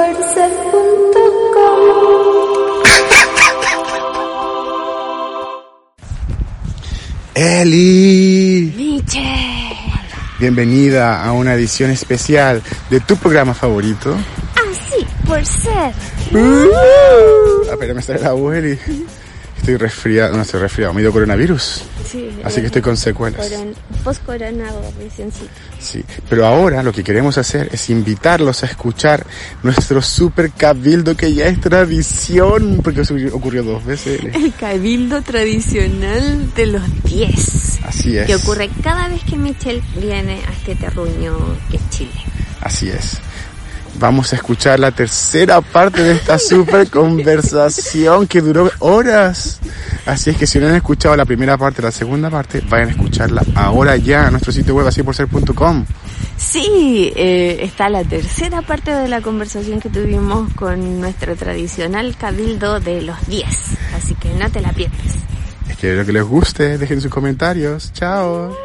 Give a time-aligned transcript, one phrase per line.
[7.34, 8.72] Eli.
[8.76, 9.76] Michelle.
[10.38, 14.16] Bienvenida a una edición especial de tu programa favorito.
[14.54, 15.92] Así, por ser.
[16.32, 18.78] Uh, apenas me sale la voz, Eli.
[19.58, 21.82] Estoy resfriado, no estoy resfriado, me dio coronavirus.
[22.10, 23.46] Sí, Así que estoy con secuelas.
[23.46, 24.70] Coron Post-corona
[25.08, 25.48] sí.
[25.78, 29.26] Sí, pero ahora lo que queremos hacer es invitarlos a escuchar
[29.62, 34.20] nuestro super cabildo que ya es tradición, porque eso ocurrió dos veces.
[34.34, 37.80] El cabildo tradicional de los 10.
[37.84, 38.26] Así es.
[38.26, 41.36] Que ocurre cada vez que Michelle viene a este terruño
[41.70, 42.10] que es Chile.
[42.60, 43.18] Así es.
[43.98, 49.60] Vamos a escuchar la tercera parte de esta super conversación que duró horas.
[50.06, 52.92] Así es que si no han escuchado la primera parte, la segunda parte, vayan a
[52.92, 55.84] escucharla ahora ya a nuestro sitio web así por ser.com.
[56.36, 62.80] Sí, eh, está la tercera parte de la conversación que tuvimos con nuestro tradicional cabildo
[62.80, 63.46] de los 10.
[63.94, 65.16] Así que no te la pierdes.
[65.68, 67.92] Espero que les guste, dejen sus comentarios.
[67.92, 68.56] Chao.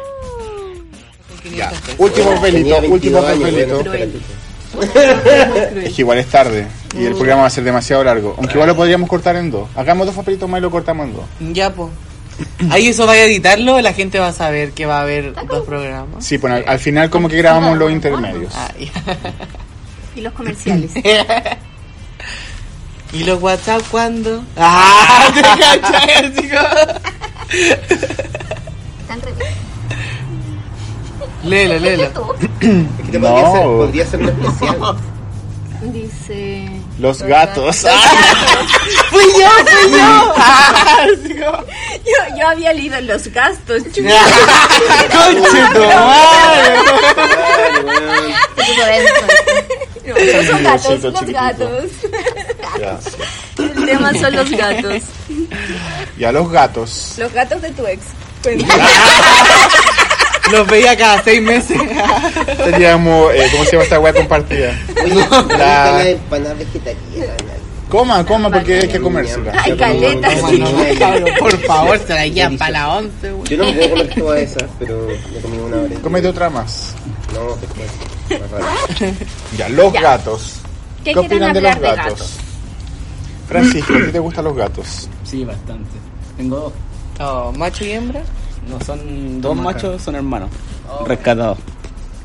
[1.54, 3.84] Ya, último papelito, último papelito.
[5.84, 6.66] Es que igual es tarde
[6.98, 8.34] y el programa va a ser demasiado largo.
[8.38, 9.68] Aunque igual lo podríamos cortar en dos.
[9.74, 11.24] Hagamos dos papelitos más y lo cortamos en dos.
[11.52, 11.90] Ya, pues.
[12.70, 15.64] Ahí eso vaya a editarlo, la gente va a saber que va a haber dos
[15.64, 16.24] programas.
[16.24, 18.52] Sí, bueno, al, al final como que grabamos los intermedios.
[18.54, 18.90] Ah, ya.
[20.14, 20.90] Y los comerciales.
[23.12, 24.42] ¿Y los WhatsApp cuándo?
[24.56, 25.30] ¡Ah!
[25.34, 26.56] ¿Te cachai, chico?
[29.00, 29.20] Están
[31.46, 32.04] Léelo, léelo.
[32.04, 32.10] Es
[33.06, 33.28] que te No.
[33.28, 34.96] podría, ser, podría ser un especial.
[35.82, 36.68] Dice...
[36.98, 37.76] Los gatos.
[39.10, 40.32] ¡Fui yo, fui yo!
[40.36, 41.06] ¡Ah!
[41.28, 43.82] Yo, yo había leído los gastos.
[43.84, 44.02] ¡Conche tu
[45.80, 46.76] madre!
[50.06, 50.16] Los
[50.62, 51.32] gatos, Chiquitito, los chiquitito.
[51.32, 51.84] gatos.
[52.78, 53.16] Gracias.
[53.58, 55.02] El tema son los gatos.
[56.18, 57.14] Y a los gatos.
[57.18, 58.00] Los gatos de tu ex.
[60.52, 61.80] Los veía cada seis meses.
[62.64, 64.78] Teníamos, eh, ¿cómo se llama esta weá compartida?
[65.04, 65.26] Oye,
[65.58, 67.32] La- empanada vegetariana.
[67.88, 69.52] Coma, coma, porque hay que comérsela.
[69.64, 70.34] Ay, caleta.
[70.34, 73.48] No, no, no, por favor, se la llevan para la once, güey.
[73.48, 75.94] Yo no me puedo comer todas esas, pero me comí una hora.
[76.02, 76.94] Cómete otra más.
[77.32, 77.88] No, después.
[79.56, 80.54] Ya, los gatos.
[81.04, 82.18] ¿Qué ¿Qué opinan de los hablar de gatos?
[82.18, 82.36] gatos?
[83.48, 85.08] Francisco, ¿a ti te gustan los gatos?
[85.24, 85.90] Sí, bastante.
[86.36, 86.72] Tengo dos.
[87.20, 88.22] Oh, ¿Macho y hembra?
[88.68, 90.50] No son dos machos, son hermanos.
[91.06, 91.58] Rescatados.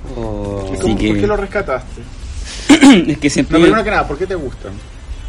[0.03, 2.02] ¿Y Así cómo- que- ¿Por qué los rescataste?
[3.12, 3.57] es que siempre.
[3.59, 4.72] No, primero que nada, ¿por qué te gustan?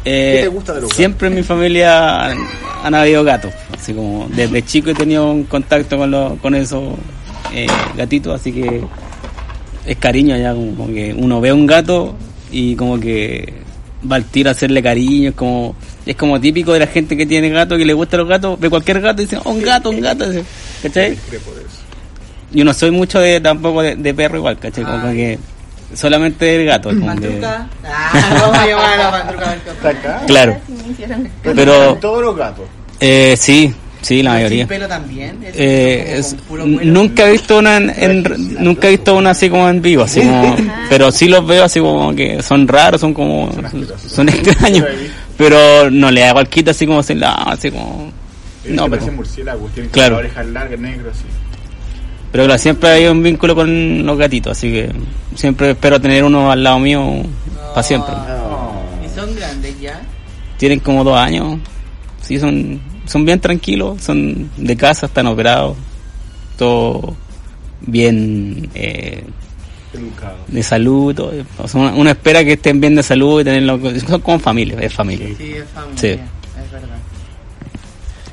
[0.05, 0.97] eh, ¿qué te gusta de los gatos?
[0.97, 2.37] Siempre en mi familia han,
[2.83, 3.53] han habido gatos.
[3.73, 6.83] Así como desde chico he tenido un contacto con, los, con esos
[7.53, 8.83] eh, gatitos, así que
[9.85, 10.53] es cariño ya.
[10.53, 12.15] Como, como que uno ve un gato
[12.51, 13.53] y como que
[14.11, 15.29] va al tiro a hacerle cariño.
[15.29, 15.75] Es como,
[16.05, 18.69] es como típico de la gente que tiene gato, que le gustan los gatos, ve
[18.69, 20.25] cualquier gato y dice, oh, un gato, un gato.
[20.83, 21.17] ¿Cachai?
[22.51, 24.83] Yo no soy mucho de tampoco de, de perro igual, ¿cachai?
[24.83, 25.39] Como que
[25.95, 26.89] solamente el gato.
[26.89, 27.67] como que- ¿Pantruca?
[27.83, 29.45] Ah, vamos a llamar a la pantruca.
[29.45, 29.99] a ver qué ¿Está onda.
[29.99, 30.25] acá?
[30.27, 30.57] Claro,
[31.41, 32.65] ¿Te pero- todos los gatos.
[32.99, 34.67] eh, sí, sí, la Sin mayoría.
[34.67, 35.43] pelo también.
[35.43, 39.49] es Eh, es- puro nunca he visto una en, en- nunca he visto una así
[39.49, 40.55] como en vivo, así como,
[40.89, 43.51] pero sí los veo así como que son raros, son como,
[44.07, 44.85] son, extraños,
[45.37, 48.11] pero no le hago al quito así como así, la- así como,
[48.65, 50.17] no, pero, murciélagos, tienen Claro.
[50.17, 51.23] orejas largas, negras, sí.
[52.31, 54.91] pero claro, siempre hay un vínculo con los gatitos, así que
[55.35, 57.23] siempre espero tener uno al lado mío
[57.73, 58.13] para siempre.
[59.05, 60.01] ¿Y son grandes ya?
[60.57, 61.59] Tienen como dos años,
[62.21, 65.75] sí, son, son bien tranquilos, son de casa, están operados,
[66.57, 67.15] todo
[67.85, 69.23] bien eh,
[69.93, 70.37] Educado.
[70.47, 71.33] de salud, todo.
[71.57, 74.93] O sea, uno, espera que estén bien de salud y tenerlo, son como familia, es
[74.93, 75.27] familia.
[75.37, 75.99] Sí, es familia.
[75.99, 76.19] Sí.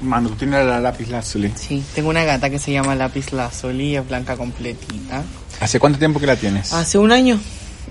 [0.00, 1.53] Mano, tú tienes la lápiz lazuli.
[1.56, 5.22] Sí, tengo una gata que se llama Lápiz Lazuli, es blanca completita.
[5.61, 6.72] ¿Hace cuánto tiempo que la tienes?
[6.72, 7.38] Hace un año.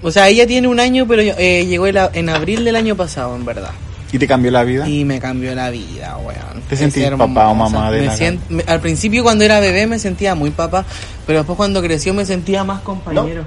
[0.01, 3.45] O sea, ella tiene un año, pero eh, llegó en, abril del año pasado, en
[3.45, 3.71] verdad.
[4.11, 4.89] ¿Y te cambió la vida?
[4.89, 6.63] Y me cambió la vida, weón.
[6.67, 9.85] ¿Te sentís papá o mamá de Me la sient- me- Al principio cuando era bebé
[9.85, 10.83] me sentía muy papá,
[11.27, 13.45] pero después cuando creció me sentía más compañero.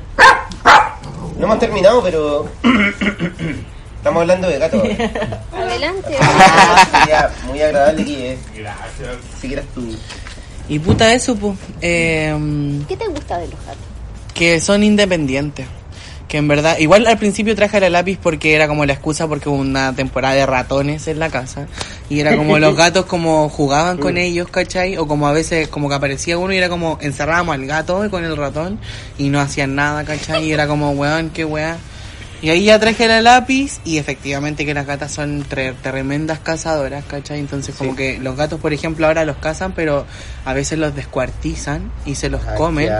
[1.37, 2.47] No hemos terminado, pero.
[4.03, 4.83] Estamos hablando de gatos.
[5.53, 5.71] ahora.
[5.71, 6.17] Adelante.
[6.99, 8.39] Sería muy agradable que.
[8.57, 9.17] Gracias.
[9.41, 9.97] Si quieras tú.
[10.69, 11.57] Y puta eso, pues.
[11.81, 12.35] Eh,
[12.89, 13.93] ¿Qué te gusta de los gatos?
[14.35, 15.67] que son independientes.
[16.29, 19.51] Que en verdad, igual al principio traje la lápiz porque era como la excusa porque
[19.51, 21.67] hubo una temporada de ratones en la casa.
[22.09, 24.97] Y era como los gatos como jugaban con ellos, ¿cachai?
[24.97, 28.25] O como a veces como que aparecía uno y era como encerrábamos al gato con
[28.25, 28.79] el ratón
[29.19, 30.47] y no hacían nada, ¿cachai?
[30.47, 31.77] Y era como, weón, qué weá.
[32.43, 37.05] Y ahí ya traje la lápiz y efectivamente que las gatas son tre- tremendas cazadoras,
[37.05, 37.39] ¿cachai?
[37.39, 37.97] Entonces como Sí.
[37.97, 40.05] que los gatos, por ejemplo, ahora los cazan, pero
[40.45, 42.91] a veces los descuartizan y se los Ay, comen.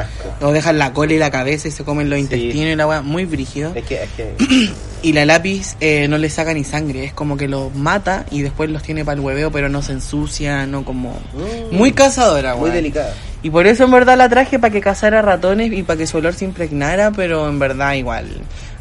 [0.41, 2.23] O dejan la cola y la cabeza y se comen los Sí.
[2.23, 3.73] intestinos y la weá, muy brígido.
[3.75, 4.71] Es que, es que
[5.03, 8.43] Y la lápiz eh, no le saca ni sangre, es como que los mata y
[8.43, 11.19] después los tiene para el hueveo, pero no se ensucia, no como...
[11.35, 11.75] Mm.
[11.77, 13.13] Muy cazadora, muy delicada.
[13.43, 16.19] Y por eso en verdad la traje para que cazara ratones y para que su
[16.19, 18.29] olor se impregnara, pero en verdad igual.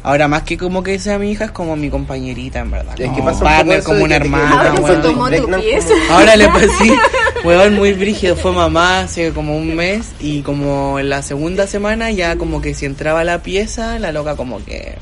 [0.04, 2.94] Ahora más que como que sea mi hija, es como mi compañerita, en verdad.
[3.00, 5.02] Es como que pasa un partner, como una hermana, Ahora se weón.
[5.02, 5.88] tomó tu Impregnan pieza.
[5.88, 6.98] como- Ahora le pasé,
[7.44, 8.34] weón, muy brígido.
[8.36, 12.74] Fue mamá hace como un mes y como en la segunda semana ya como que
[12.74, 14.96] si entraba a la pieza, la loca como que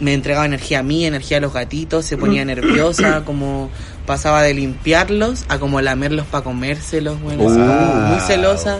[0.00, 3.68] me entregaba energía a mí, energía a los gatitos, se ponía nerviosa, como
[4.06, 8.78] pasaba de limpiarlos a como lamerlos para comérselos, bueno, así como muy celosa.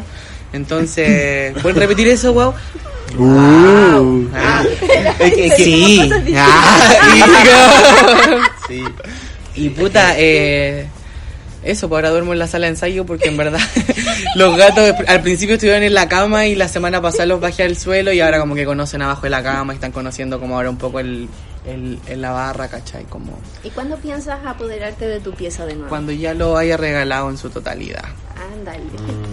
[0.54, 2.54] Entonces, ¿pueden repetir eso, wow?
[3.18, 4.28] Uh.
[4.34, 4.62] Ah,
[5.18, 6.10] Es que- es que- sí.
[6.36, 6.78] Ah,
[8.68, 8.84] sí.
[9.54, 10.86] y puta, eh,
[11.62, 13.60] eso, pues ahora duermo en la sala de ensayo porque en verdad
[14.36, 17.76] los gatos al principio estuvieron en la cama y la semana pasada los bajé al
[17.76, 20.70] suelo y ahora como que conocen abajo de la cama y están conociendo como ahora
[20.70, 21.28] un poco el,
[21.66, 23.04] el, en la barra, ¿cachai?
[23.04, 25.88] Como ¿Y cuándo piensas apoderarte de tu pieza de nuevo?
[25.88, 28.04] cuando ya lo haya regalado en su totalidad.
[28.58, 28.80] Ándale.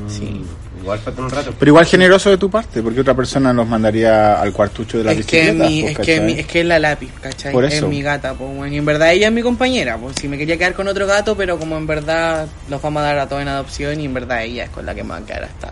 [0.08, 0.44] Sí.
[0.82, 1.54] Igual falta un rato.
[1.60, 5.12] Pero igual generoso de tu parte, porque otra persona los mandaría al cuartucho de la
[5.12, 7.52] Es que, mi, pues, es, que mi- es que es la lápiz, ¿cachai?
[7.52, 8.74] Por Es mi gata, pues bueno.
[8.74, 11.36] Y en verdad ella es mi compañera, pues si me quería quedar con otro gato,
[11.36, 14.44] pero como en verdad los vamos a dar a todos en adopción y en verdad
[14.44, 15.72] ella es con la que me va a quedar hasta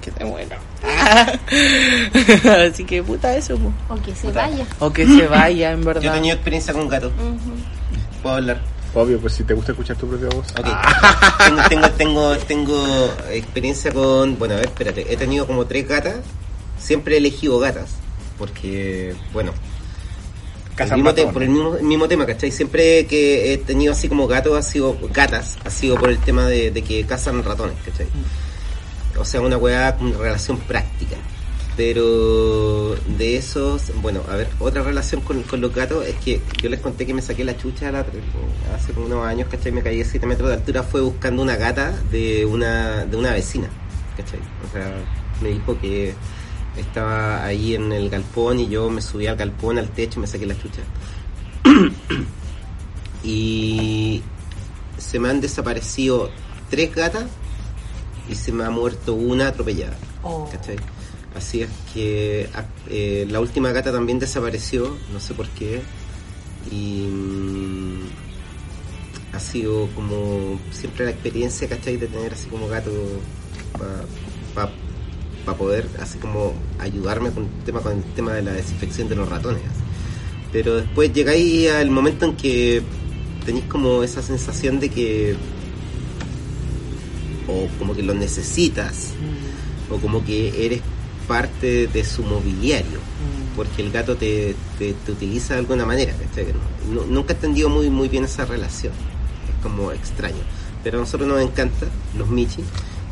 [0.00, 0.58] que se muera.
[2.70, 3.74] Así que puta eso, pues.
[3.88, 4.46] O que se Puta.
[4.48, 4.64] vaya.
[4.78, 6.12] O que se vaya, en Yo he verdad.
[6.14, 7.12] tenido experiencia con gatos.
[7.18, 7.54] Ujú.
[8.22, 8.60] Puedo hablar.
[8.94, 10.46] Obvio, pues si te gusta escuchar tu propia voz.
[10.58, 10.66] Ok.
[11.38, 14.38] tengo, tengo, tengo, tengo experiencia con.
[14.38, 15.12] Bueno, a ver, espérate.
[15.12, 16.16] He tenido como tres gatas.
[16.78, 17.90] Siempre he elegido gatas.
[18.38, 19.52] Porque, bueno.
[20.78, 22.50] el mismo te- por el mismo, el mismo tema, ¿cachai?
[22.50, 26.46] Siempre que he tenido así como gatos, ha sido gatas, ha sido por el tema
[26.46, 28.06] de, de que cazan ratones, ¿cachai?
[29.18, 31.16] O sea, una weá con relación práctica.
[31.76, 36.68] Pero de esos, bueno, a ver, otra relación con, con los gatos es que yo
[36.68, 38.06] les conté que me saqué la chucha la-
[38.74, 39.72] hace unos años, ¿cachai?
[39.72, 43.32] Me caí a 7 metros de altura, fue buscando una gata de una, de una
[43.32, 43.68] vecina,
[44.16, 44.38] ¿cachai?
[44.68, 44.88] O sea,
[45.42, 46.14] me dijo que
[46.76, 50.26] estaba ahí en el galpón y yo me subí al galpón, al techo y me
[50.28, 50.82] saqué la chucha.
[53.24, 54.22] y
[54.98, 56.30] se me han desaparecido
[56.70, 57.24] tres gatas
[58.28, 59.96] y se me ha muerto una atropellada.
[60.50, 60.76] ¿cachai?
[61.34, 65.82] Así es que a- eh, la última gata también desapareció, no sé por qué.
[66.70, 68.00] Y mm,
[69.34, 71.96] ha sido como siempre la experiencia, ¿cachai?
[71.96, 72.90] De tener así como gato
[74.54, 79.16] para poder así como ayudarme con el tema, con el tema de la desinfección de
[79.16, 79.62] los ratones.
[80.52, 82.80] Pero después llegáis al momento en que
[83.44, 85.34] tenéis como esa sensación de que
[87.48, 89.10] o como que lo necesitas
[89.90, 90.80] o como que eres
[91.28, 92.98] parte de su mobiliario
[93.56, 96.12] porque el gato te, te, te utiliza de alguna manera.
[96.88, 98.92] No- nu- nunca he entendido muy muy bien esa relación.
[99.48, 100.42] Es como extraño.
[100.82, 101.86] Pero a nosotros nos encanta
[102.18, 102.62] los Michi.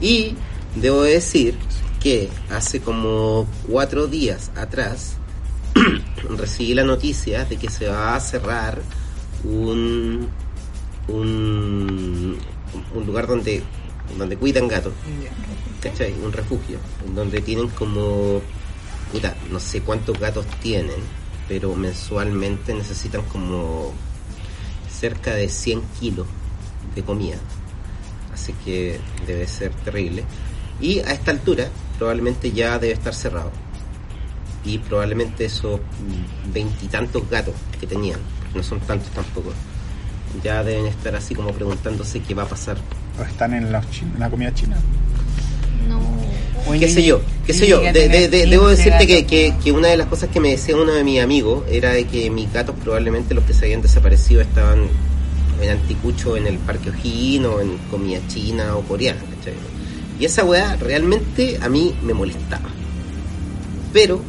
[0.00, 0.34] Y
[0.74, 1.54] debo decir
[2.00, 5.14] que hace como cuatro días atrás
[6.36, 8.82] recibí la noticia de que se va a cerrar
[9.44, 10.26] un
[11.08, 12.36] un,
[12.94, 13.62] un lugar donde
[14.18, 14.92] donde cuidan gatos
[15.82, 16.14] ¿cachai?
[16.22, 18.40] Un refugio, en donde tienen como,
[19.50, 21.00] no sé cuántos gatos tienen,
[21.48, 23.92] pero mensualmente necesitan como
[24.90, 26.26] cerca de 100 kilos
[26.94, 27.36] de comida.
[28.32, 30.24] Así que debe ser terrible.
[30.80, 33.50] Y a esta altura probablemente ya debe estar cerrado.
[34.64, 35.80] Y probablemente esos
[36.52, 38.20] veintitantos gatos que tenían,
[38.54, 39.52] no son tantos tampoco,
[40.42, 42.78] ya deben estar así como preguntándose qué va a pasar
[43.28, 44.76] están en la, en la comida china.
[46.78, 47.80] Qué sé yo, qué sé yo.
[47.80, 50.76] De- de- de- debo decirte que, que- que una de las cosas que me decía
[50.76, 54.40] uno de mis amigos era de que mis gatos probablemente los que se habían desaparecido
[54.40, 54.86] estaban
[55.60, 59.54] en anticucho en el Parque O'Higgins o en comida china o coreana, ¿cachai?
[60.18, 62.68] Y esa weá realmente a mí me molestaba.
[63.92, 64.20] Pero,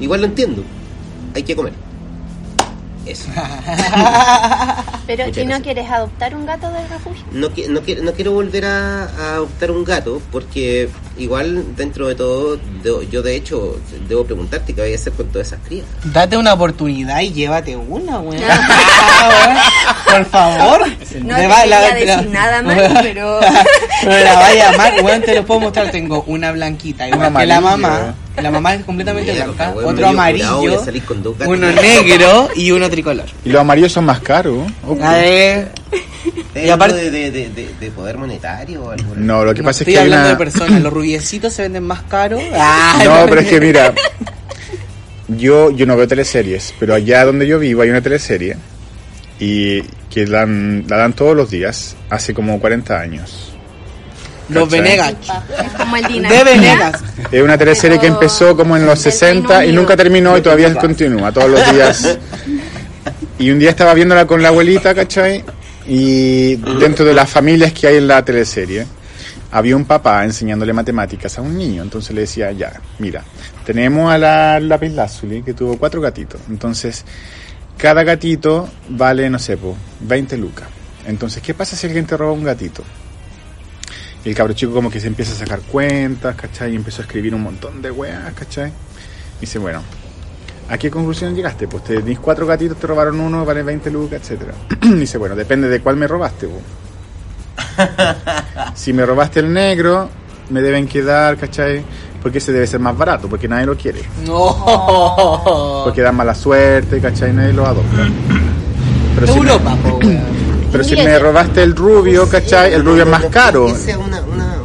[0.00, 0.62] igual lo entiendo,
[1.34, 1.72] hay que comer.
[3.06, 3.28] Eso.
[5.06, 5.62] Pero, Muchas ¿y no gracias.
[5.62, 7.24] quieres adoptar un gato del refugio?
[7.32, 10.88] No, no, quiero, no quiero volver a, a adoptar un gato porque
[11.18, 13.78] igual dentro de todo, de- yo de hecho
[14.08, 15.84] debo preguntarte qué voy a hacer con todas esas crías.
[16.04, 18.42] Date una oportunidad y llévate una, weón.
[18.48, 19.62] Ah.
[20.04, 20.80] Por favor.
[21.22, 23.40] No te va- quería decir nada más, pero-
[24.02, 25.90] Pero la vaya a amar, weón, te lo puedo mostrar.
[25.90, 28.14] Tengo una blanquita, igual Un que la mamá.
[28.36, 29.72] La mamá es completamente Mierda, blanca.
[29.76, 31.54] weón, Otro amarillo, voy a salir con dos gatos.
[31.54, 33.26] uno negro y uno tricolor.
[33.44, 34.66] Y los amarillos son más caros.
[34.88, 36.00] Oh, A ver, ¿Es
[36.54, 39.14] Y aparte- de, de, de, de poder monetario o algo?
[39.16, 40.38] No, lo que no pasa es estoy que hay hablando una...
[40.38, 40.82] de personas.
[40.82, 42.42] Los rubiecitos se venden más caros.
[42.54, 43.94] Ah, No, pero es que mira,
[45.28, 48.56] yo, yo no veo teleseries, pero allá donde yo vivo hay una teleserie
[49.40, 53.48] y que la dan, la dan todos los días, hace como 40 años.
[54.48, 54.68] Los.
[54.68, 55.14] Venegas.
[55.64, 56.44] Es como el De.
[56.44, 57.02] Venegas.
[57.30, 60.42] Es una teleserie que empezó como en los del 60 Reino y nunca terminó y
[60.42, 62.18] todavía continúa, todos los días.
[63.38, 65.42] Y un día estaba viéndola con la abuelita, ¿cachai?
[65.86, 68.86] Y dentro de las familias que hay en la teleserie,
[69.50, 71.82] había un papá enseñándole matemáticas a un niño.
[71.82, 73.24] Entonces le decía, ya, mira,
[73.64, 76.40] tenemos a la Lapislázuli que tuvo cuatro gatitos.
[76.48, 77.04] Entonces,
[77.76, 80.68] cada gatito vale, no sé, po, 20 lucas.
[81.06, 82.82] Entonces, ¿qué pasa si alguien te roba un gatito?
[84.24, 86.72] Y el cabro chico como que se empieza a sacar cuentas, ¿cachai?
[86.72, 88.70] Y empezó a escribir un montón de weas, ¿cachai?
[89.38, 89.82] Y dice, bueno,
[90.72, 91.68] ¿a qué conclusión llegaste?
[91.68, 94.54] Pues tenéis cuatro gatitos, te robaron uno, vale 20 lucas, etcétera.
[94.80, 96.48] dice, bueno, depende de cuál me robaste.
[98.74, 100.08] Si me robaste el negro,
[100.48, 101.84] me deben quedar, ¿cachai?
[102.22, 104.00] Porque ese debe ser más barato, porque nadie lo quiere.
[104.24, 105.82] No.
[105.84, 107.32] Porque da mala suerte, ¿cachai?
[107.32, 108.08] Nadie lo adopta.
[109.14, 110.20] Pero si, me, Europa, po, weón.
[110.72, 112.72] pero si me robaste el rubio, ¿cachai?
[112.72, 113.66] El rubio es más caro.
[113.66, 114.56] Una, una, una,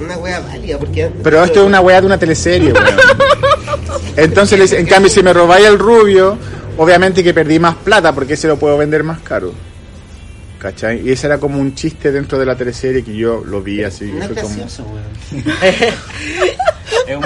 [0.00, 1.10] una wea válida, porque...
[1.22, 2.86] Pero esto es una weá de una teleserie, weón.
[4.18, 6.36] Entonces, le dice, en cambio, si me robáis el rubio,
[6.76, 9.52] obviamente que perdí más plata porque ese lo puedo vender más caro.
[10.58, 11.06] ¿Cachai?
[11.06, 14.06] Y ese era como un chiste dentro de la teleserie que yo lo vi así.
[14.06, 15.04] No es como- gracioso, weón.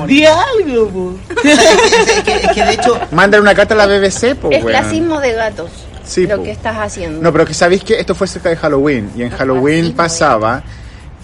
[0.06, 1.14] Di algo, po.
[1.44, 2.98] es, que, es que de hecho...
[3.12, 5.70] Mándale una carta a la BBC, pues, Es clasismo de gatos.
[6.04, 6.42] Sí, lo po.
[6.44, 7.22] que estás haciendo.
[7.22, 9.10] No, pero que sabéis que esto fue cerca de Halloween.
[9.16, 10.62] Y en Halloween pasaba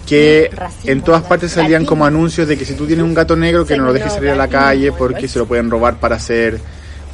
[0.09, 3.35] que Racismo, en todas partes salían como anuncios de que si tú tienes un gato
[3.35, 6.15] negro, que no lo dejes salir a la calle porque se lo pueden robar para
[6.15, 6.59] hacer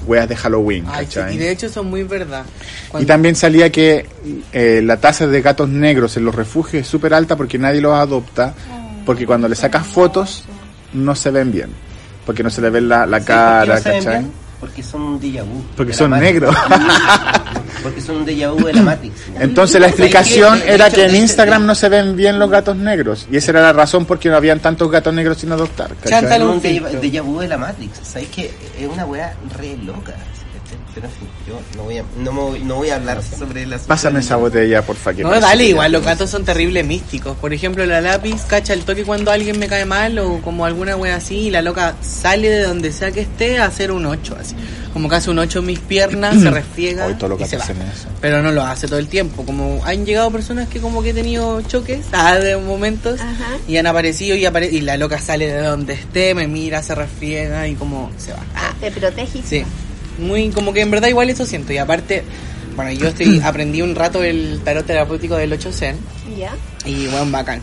[0.08, 1.36] weas de Halloween, Ay, sí, ¿cachai?
[1.36, 2.46] y de hecho son muy verdad.
[3.00, 4.06] Y también salía que
[4.54, 7.94] eh, la tasa de gatos negros en los refugios es súper alta porque nadie los
[7.94, 8.54] adopta,
[9.06, 10.46] porque cuando le sacas fotos
[10.94, 11.70] no se ven bien,
[12.26, 14.20] porque no se le ve la, la ¿sabes por qué cara, no se ven ¿cachai?
[14.20, 14.32] bien?
[14.60, 15.64] Porque son un déjà vu.
[15.76, 16.56] Porque son negros.
[17.86, 19.14] Porque son un déjà vu de la Matrix.
[19.40, 23.28] Entonces la explicación era hecho- que en Instagram no se ven bien los gatos negros
[23.32, 25.92] y esa era la razón por qué no habían tantos gatos negros sin adoptar.
[26.04, 26.52] Chántalo.
[26.54, 28.00] Un déjà vu de la Matrix.
[28.04, 28.46] ¿Sabes que
[28.80, 30.14] Es una weá re loca.
[30.96, 31.10] Pero
[31.46, 34.38] yo no voy a, no, me voy- no voy a hablar sobre la Pásame esa
[34.38, 35.14] botella, porfa.
[35.14, 37.36] que No, dale, que- igual los gatos son terribles místicos.
[37.38, 40.96] Por ejemplo, la lápiz cacha el toque cuando alguien me cae mal o como alguna
[40.96, 44.38] wea así y la loca sale de donde sea que esté a hacer un 8
[44.40, 44.56] así.
[44.94, 47.58] Como que hace un 8 en mis piernas, se restriega Hoy todos los y se
[47.58, 47.66] va.
[47.66, 48.08] eso.
[48.22, 49.46] Pero no lo hace todo el tiempo.
[49.46, 53.58] Como han llegado personas que como que he tenido choques ah, de momentos Ajá.
[53.68, 56.96] y han aparecido y, apare y la loca sale de donde esté, me mira, se
[56.96, 58.40] refriega y como se va.
[58.56, 59.42] Ah, Te protege.
[59.46, 59.66] Sí.
[60.18, 61.74] Muy como que en verdad igual eso siento.
[61.74, 62.24] Y aparte,
[62.76, 65.98] bueno, yo estoy aprendí un rato el tarot terapéutico del 8 Zen
[66.38, 66.56] ¿Ya?
[66.86, 67.62] y bueno, bacán.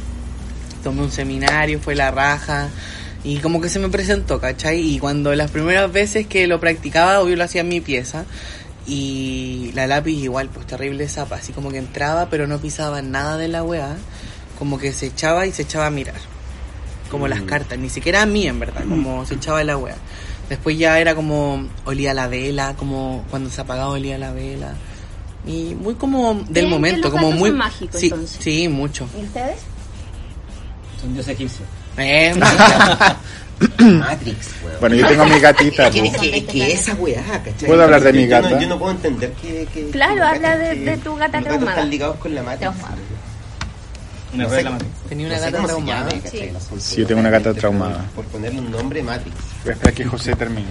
[0.83, 2.69] Tomé un seminario, fue la raja
[3.25, 4.81] y como que se me presentó, ¿cachai?
[4.81, 8.25] Y cuando las primeras veces que lo practicaba, obvio lo hacía en mi pieza.
[8.85, 13.37] Y la lápiz igual, pues terrible zapa, así como que entraba pero no pisaba nada
[13.37, 13.97] de la weá,
[14.59, 16.17] como que se echaba y se echaba a mirar,
[17.09, 19.95] como las cartas, ni siquiera a mí en verdad, como se echaba la weá.
[20.49, 24.75] Después ya era como olía la vela, como cuando se apagaba olía la vela.
[25.47, 27.49] Y muy como del momento, los como muy...
[27.51, 28.39] son mágicos, sí, entonces.
[28.43, 29.09] sí, mucho.
[29.19, 29.61] ¿Y ustedes?
[31.01, 31.69] Son dioses egipcios.
[31.97, 32.33] Eh,
[33.79, 34.77] Matrix, weón.
[34.81, 35.91] Bueno, yo tengo a mi gatita.
[35.91, 35.99] Po.
[35.99, 37.67] es que, es que esa weá, ¿cachai?
[37.69, 38.61] ¿Puedo hablar de mi Yo no- gata?
[38.61, 39.67] Yo no, puedo entender que.
[39.73, 41.71] que Claro, que los habla de- que- de tu gata los gatos traumada.
[41.73, 42.61] están ligados con la Matrix.
[42.61, 42.95] Traumada.
[44.35, 44.91] Una No rueda sé, de la matriz.
[45.09, 46.11] Tenía una no gata traumada.
[46.79, 46.97] Sí.
[47.01, 48.11] Yo tengo una gata traumada.
[48.15, 49.37] Por, ponerle un nombre, Matrix.
[49.65, 50.69] Espera que José termine.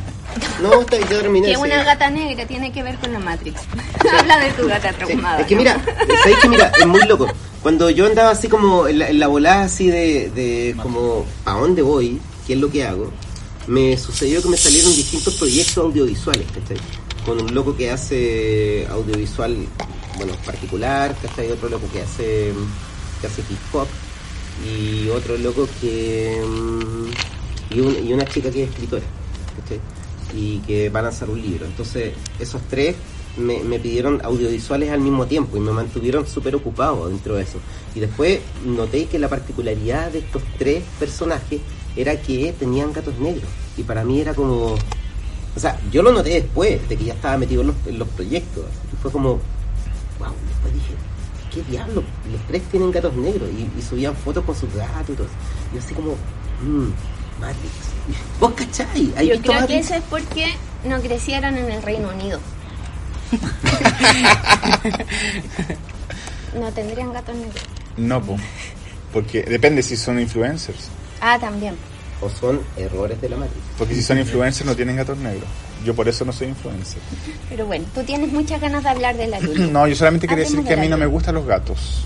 [0.61, 1.51] No, está, yo terminé.
[1.51, 3.61] Que una gata negra tiene que ver con la Matrix.
[4.19, 5.41] Habla de tu gata Sí, traumada.
[5.41, 5.61] Es que ¿no?
[5.61, 5.81] mira,
[6.23, 6.71] ¿sabéis que mira?
[6.79, 7.27] Es muy loco.
[7.61, 11.53] Cuando yo andaba así como en la, en la volada así de, de como a
[11.53, 13.11] dónde voy, qué es lo que hago,
[13.67, 16.77] me sucedió que me salieron distintos proyectos audiovisuales, ¿cachai?
[17.25, 19.55] Con un loco que hace audiovisual,
[20.17, 21.51] bueno, particular, ¿cachai?
[21.51, 22.51] Otro loco que hace,
[23.21, 23.87] que hace hip hop
[24.67, 26.41] y otro loco que...
[26.45, 29.03] mm, y, un- y una chica que es escritora.
[30.35, 31.65] Y que van a lanzar un libro.
[31.65, 32.95] Entonces, esos tres
[33.37, 37.59] me, me pidieron audiovisuales al mismo tiempo y me mantuvieron súper ocupado dentro de eso.
[37.95, 41.61] Y después noté que la particularidad de estos tres personajes
[41.95, 43.49] era que tenían gatos negros.
[43.77, 44.75] Y para mí era como...
[45.53, 48.07] O sea, yo lo noté después de que ya estaba metido en los, en los
[48.09, 48.63] proyectos.
[48.93, 49.31] Y fue como...
[50.19, 50.93] Wow, después dije,
[51.53, 52.03] ¿qué diablo?
[52.31, 55.27] Los tres tienen gatos negros y, y subían fotos con sus gatos y todo.
[55.73, 56.15] Yo así como...
[56.61, 56.89] Mmm,
[57.39, 57.73] Matrix.
[58.39, 59.13] ¿Vos cachai?
[59.15, 60.47] ¿Has Yo visto creo que eso es porque
[60.85, 62.39] no crecieron en el Reino Unido.
[66.59, 67.63] no tendrían gatos negros.
[67.97, 68.37] No, po.
[69.13, 70.89] porque depende si son influencers.
[71.21, 71.75] Ah, también.
[72.21, 73.63] ¿O son errores de la Matrix?
[73.77, 75.47] Porque si son influencers no tienen gatos negros.
[75.83, 77.01] Yo por eso no soy influencer.
[77.49, 79.67] Pero bueno, tú tienes muchas ganas de hablar de la luna.
[79.67, 82.05] No, yo solamente quería decir que a mí no me gustan los gatos.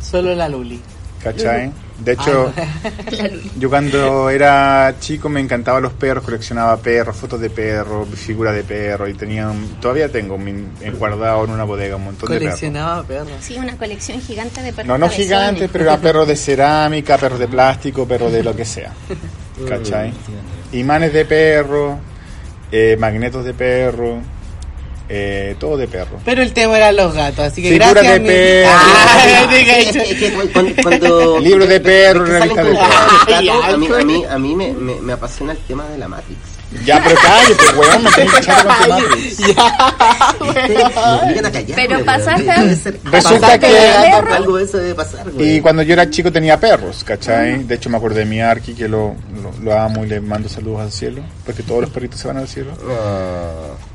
[0.00, 0.80] Solo la Luli.
[1.22, 1.70] ¿Cachai?
[2.04, 2.52] De hecho,
[3.12, 3.30] luna.
[3.56, 8.64] yo cuando era chico me encantaban los perros, coleccionaba perros, fotos de perros, figuras de
[8.64, 9.48] perros y tenía,
[9.80, 10.50] todavía tengo mi-
[10.80, 12.54] en- guardado en una bodega un montón de perros.
[12.58, 13.28] Coleccionaba perros.
[13.40, 14.88] Sí, una colección gigante de perros.
[14.88, 18.64] No, no gigantes, pero eran perros de cerámica, perros de plástico, perros de lo que
[18.64, 18.92] sea.
[19.68, 20.12] ¿Cachai?
[20.72, 22.00] Imanes de perro,
[22.72, 24.18] eh, magnetos de perro,
[25.08, 26.18] eh, todo de perro.
[26.24, 28.14] Pero el tema eran los gatos, así que Figuras gracias.
[28.14, 28.70] de mi- perro.
[28.74, 29.92] Ah, te Es cacho.
[30.04, 33.62] que- es que cuando, cuando- Libro de perro, es que salen revista de perro.
[33.62, 36.38] a mí, a mí, a mí me, me, me apasiona el tema de la Matrix.
[36.84, 39.38] Ya, pero cállate, weón, me tenés que echar con tu Matrix.
[40.40, 41.76] Me obligan a callar.
[41.76, 42.54] Pero pasaste-
[43.04, 45.56] Resulta pasaste que- algo de eso debe pasar, güey.
[45.56, 47.64] Y cuando yo era chico tenía perros, ¿cachai?
[47.64, 50.48] De hecho me acordé de mi Arki, que lo, lo, lo amo y le mando
[50.48, 52.72] saludos al cielo, porque todos los perritos se van al cielo.
[52.88, 53.52] Ah,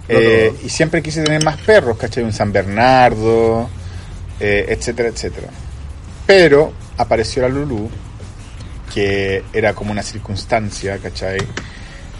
[0.07, 2.23] no Eh, y siempre quise tener más perros, ¿cachai?
[2.23, 3.69] Un San Bernardo,
[4.39, 5.47] eh, etcétera, etcétera.
[6.25, 7.89] Pero apareció la Lulu,
[8.93, 11.37] que era como una circunstancia, ¿cachai?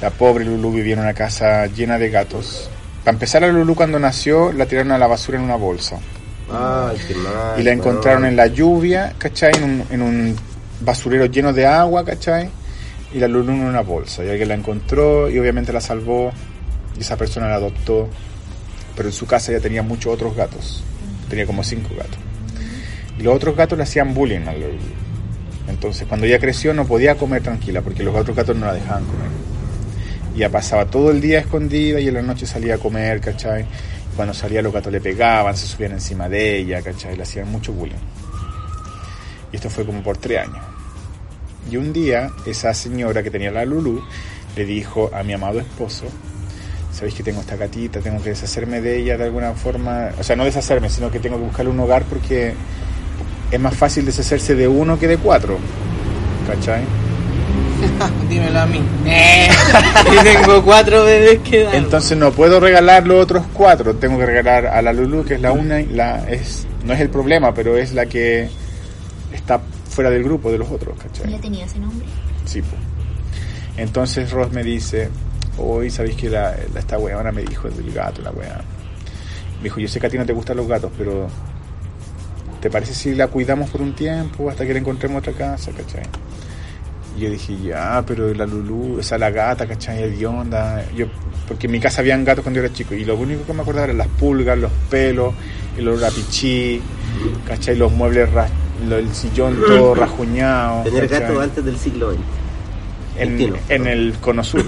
[0.01, 2.70] La pobre Lulu vivía en una casa llena de gatos.
[3.04, 5.98] Para empezar, la Lulu cuando nació la tiraron a la basura en una bolsa.
[6.51, 7.60] Ay, qué mal.
[7.60, 9.51] Y la encontraron en la lluvia, ¿cachai?
[9.58, 10.36] En un, en un
[10.82, 12.50] basurero lleno de agua, ¿cachai?
[13.13, 14.24] Y la Lulu en una bolsa.
[14.24, 16.32] Y alguien la encontró y obviamente la salvó.
[16.96, 18.08] Y esa persona la adoptó.
[18.96, 20.84] Pero en su casa ya tenía muchos otros gatos.
[21.30, 22.20] Tenía como cinco gatos.
[23.18, 24.77] Y los otros gatos le hacían bullying a Lulu.
[25.68, 29.04] Entonces cuando ella creció no podía comer tranquila porque los otros gatos no la dejaban
[29.06, 29.47] comer.
[30.38, 33.65] Y ella pasaba todo el día escondida y en la noche salía a comer, ¿cachai?
[34.15, 37.17] Cuando salía los gatos le pegaban, se subían encima de ella, ¿cachai?
[37.17, 37.96] Le hacían mucho bullying.
[39.51, 40.64] Y esto fue como por tres años.
[41.72, 44.03] Y un día esa señora que tenía la Lulu
[44.55, 46.05] le dijo a mi amado esposo,
[46.94, 50.35] sabéis que tengo esta gatita, tengo que deshacerme de ella de alguna forma, o sea,
[50.35, 52.53] no deshacerme, sino que tengo que buscarle un hogar porque
[53.50, 55.57] es más fácil deshacerse de uno que de cuatro.
[56.46, 56.83] ¿Cachai?
[58.29, 58.81] Dímelo a mí.
[59.05, 59.48] Eh,
[60.20, 61.75] y tengo cuatro bebés que dan.
[61.75, 65.42] Entonces no puedo regalar los otros cuatro, tengo que regalar a la Lulu, que es
[65.42, 68.50] la una, y la es no es el problema, pero es la que
[69.33, 69.59] está
[69.90, 71.31] fuera del grupo de los otros, ¿cachai?
[71.31, 72.05] ¿Ya tenía ese nombre?
[72.46, 72.61] Sí.
[73.77, 75.09] Entonces Ross me dice,
[75.57, 78.61] hoy sabéis que la, la- esta weona me dijo del gato, la weá.
[79.57, 81.27] Me dijo, yo sé que a ti no te gustan los gatos, pero
[82.61, 86.03] ¿te parece si la cuidamos por un tiempo hasta que le encontremos otra casa, cachai?
[87.18, 90.03] Y yo dije, ya, pero la Lulu, esa la gata, ¿cachai?
[90.03, 90.86] Hedionda.
[90.96, 91.08] Yo,
[91.48, 93.62] porque en mi casa habían gatos cuando yo era chico y lo único que me
[93.62, 95.34] acordaba eran las pulgas, los pelos,
[95.77, 96.80] el olor a pichí,
[97.48, 97.75] ¿cachai?
[97.75, 98.30] Los muebles,
[98.88, 100.84] el sillón todo rajuñado.
[100.84, 101.27] Tener ¿cachai?
[101.27, 102.20] gato antes del siglo XX.
[103.18, 103.58] en, Entiendo.
[103.70, 104.64] en el cono sur.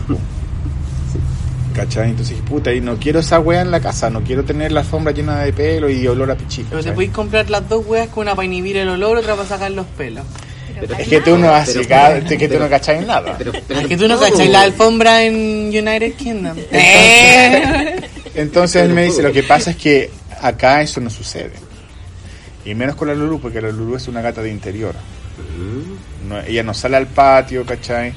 [1.76, 2.10] ¿Cachai?
[2.10, 4.80] Entonces dije, puta, y no quiero esa weá en la casa, no quiero tener la
[4.80, 6.66] alfombra llena de pelo y olor a pichí.
[6.68, 9.48] Pero te podéis comprar las dos weas con una para inhibir el olor, otra para
[9.48, 10.26] sacar los pelos.
[10.98, 13.38] Es que tú no haces, Pero- ca- que tú no cachai nada.
[13.70, 15.36] Es que tú no cachai la alfombra en
[15.68, 16.58] United Kingdom.
[16.72, 17.96] Eh.
[18.36, 20.10] Entonces él Pero me dice, lo que pasa es que
[20.42, 21.52] acá eso no sucede.
[22.66, 24.94] Y menos con la Lulu, porque la Lulu es una gata de interior.
[25.58, 28.14] Mm, No- ella no sale al patio, ¿cachai?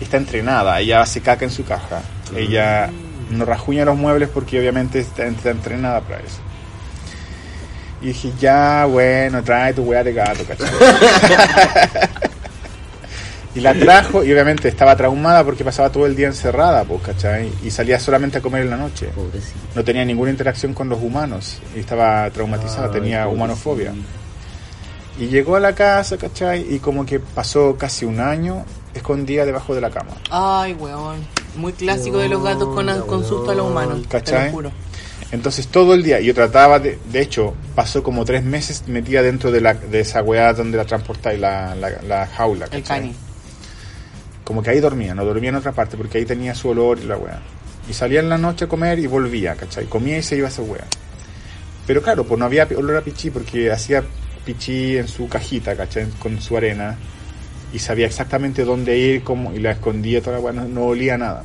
[0.00, 2.02] Está entrenada, ella hace caca en su caja.
[2.36, 2.90] Ella
[3.30, 6.38] no rajuña los muebles porque obviamente está, está entrenada para eso.
[8.02, 10.68] Y dije, ya, bueno, trae tu weá de gato, ¿cachai?
[13.54, 17.52] y la trajo y obviamente estaba traumada porque pasaba todo el día encerrada, pues, ¿cachai?
[17.62, 19.06] Y salía solamente a comer en la noche.
[19.14, 19.58] Pobrecito.
[19.76, 23.92] No tenía ninguna interacción con los humanos y estaba traumatizada, Ay, tenía humanofobia.
[25.20, 26.74] Y llegó a la casa, ¿cachai?
[26.74, 30.12] Y como que pasó casi un año escondida debajo de la cama.
[30.28, 31.24] Ay, weón.
[31.54, 34.02] Muy clásico de los gatos con, con susto a los humanos.
[34.02, 34.46] Te ¿Cachai?
[34.46, 34.72] lo juro.
[35.30, 39.50] Entonces todo el día, yo trataba de, de hecho, pasó como tres meses metida dentro
[39.50, 42.66] de, la, de esa weá donde la transportáis, la, la, la jaula.
[42.70, 43.14] El cani.
[44.44, 47.04] Como que ahí dormía, no dormía en otra parte porque ahí tenía su olor y
[47.04, 47.40] la weá.
[47.88, 49.86] Y salía en la noche a comer y volvía, ¿cachai?
[49.86, 50.84] Comía y se iba a esa weá.
[51.86, 54.04] Pero claro, pues no había olor a pichí porque hacía
[54.44, 56.06] pichí en su cajita, ¿cachai?
[56.18, 56.96] Con su arena.
[57.72, 61.16] Y sabía exactamente dónde ir cómo, y la escondía toda la weá, no, no olía
[61.16, 61.44] nada.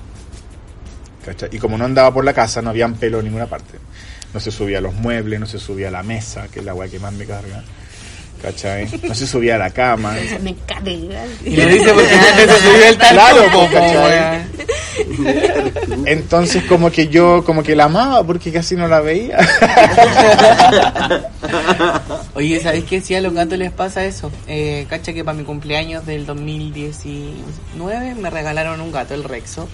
[1.27, 1.49] ¿Cachai?
[1.51, 3.77] Y como no andaba por la casa, no habían pelo en ninguna parte.
[4.33, 6.73] No se subía a los muebles, no se subía a la mesa, que es la
[6.73, 7.63] weá que más me carga.
[8.41, 8.87] ¿Cachai?
[9.03, 10.15] No se subía a la cama.
[10.41, 10.55] Me.
[11.43, 13.43] Y le dice porque no se subió el Claro.
[16.05, 19.37] Entonces como que yo como que la amaba porque casi no la veía.
[22.35, 23.01] Oye, ¿sabéis qué?
[23.01, 24.31] Si a los gatos les pasa eso.
[24.47, 29.67] Eh, cacha que para mi cumpleaños del 2019 me regalaron un gato, el Rexo,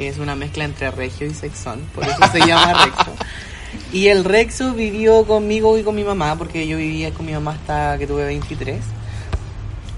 [0.00, 3.12] que es una mezcla entre Regio y Sexón, por eso se llama Rexo.
[3.92, 7.52] Y el Rexo vivió conmigo y con mi mamá, porque yo vivía con mi mamá
[7.52, 8.80] hasta que tuve 23.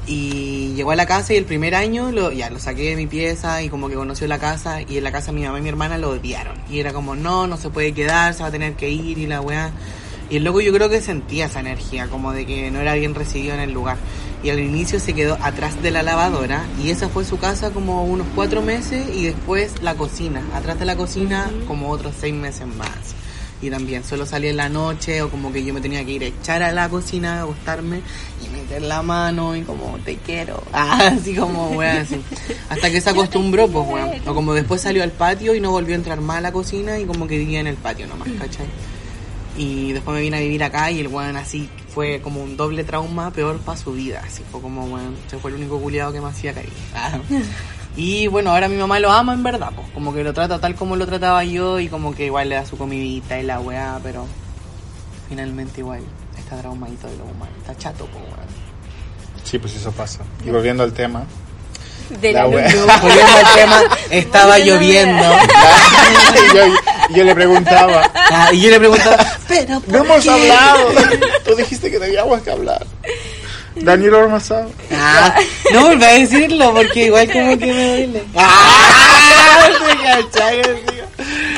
[0.06, 3.06] Y llegó a la casa y el primer año lo, ya lo saqué de mi
[3.06, 5.68] pieza y como que conoció la casa y en la casa mi mamá y mi
[5.68, 6.56] hermana lo odiaron.
[6.68, 9.26] Y era como, no, no se puede quedar, se va a tener que ir y
[9.26, 9.70] la weá.
[10.28, 13.14] Y el loco yo creo que sentía esa energía, como de que no era bien
[13.14, 13.98] recibido en el lugar.
[14.42, 18.04] Y al inicio se quedó atrás de la lavadora y esa fue su casa como
[18.04, 20.42] unos cuatro meses y después la cocina.
[20.54, 23.14] Atrás de la cocina como otros seis meses más.
[23.60, 26.24] Y también solo salía en la noche o como que yo me tenía que ir
[26.24, 28.00] a echar a la cocina, a acostarme
[28.44, 30.64] y meter la mano y como te quiero.
[30.72, 32.20] Ah, así como, weón, así.
[32.68, 34.10] Hasta que se acostumbró, pues, weón.
[34.26, 36.98] O como después salió al patio y no volvió a entrar más a la cocina
[36.98, 38.66] y como que vivía en el patio nomás, ¿cachai?
[39.56, 42.84] Y después me vine a vivir acá y el weón así fue como un doble
[42.84, 44.22] trauma peor para su vida.
[44.24, 46.68] Así fue como, weón, se fue el único culiado que me hacía caer.
[46.94, 47.18] Ah.
[47.94, 50.74] Y bueno, ahora mi mamá lo ama en verdad, pues como que lo trata tal
[50.74, 54.00] como lo trataba yo y como que igual le da su comidita y la weá,
[54.02, 54.26] pero
[55.28, 56.00] finalmente igual
[56.38, 58.48] está traumadito de lo humano, está chato, pues weón.
[59.44, 60.20] Sí, pues eso pasa.
[60.42, 61.24] Y volviendo al tema.
[62.20, 62.68] De la La wea.
[63.02, 65.24] Volviendo al tema, estaba lloviendo.
[65.24, 66.64] y yo,
[67.16, 69.18] yo le preguntaba, Ah, y yo le preguntaba,
[69.54, 70.30] pero ¿por no hemos qué?".
[70.30, 70.88] hablado.
[71.44, 72.84] Tú dijiste que teníamos que hablar.
[73.74, 74.70] Daniel Ormazado.
[74.92, 75.34] Ah,
[75.72, 78.22] no volví a decirlo porque igual como que me duele.
[78.36, 79.68] Ah.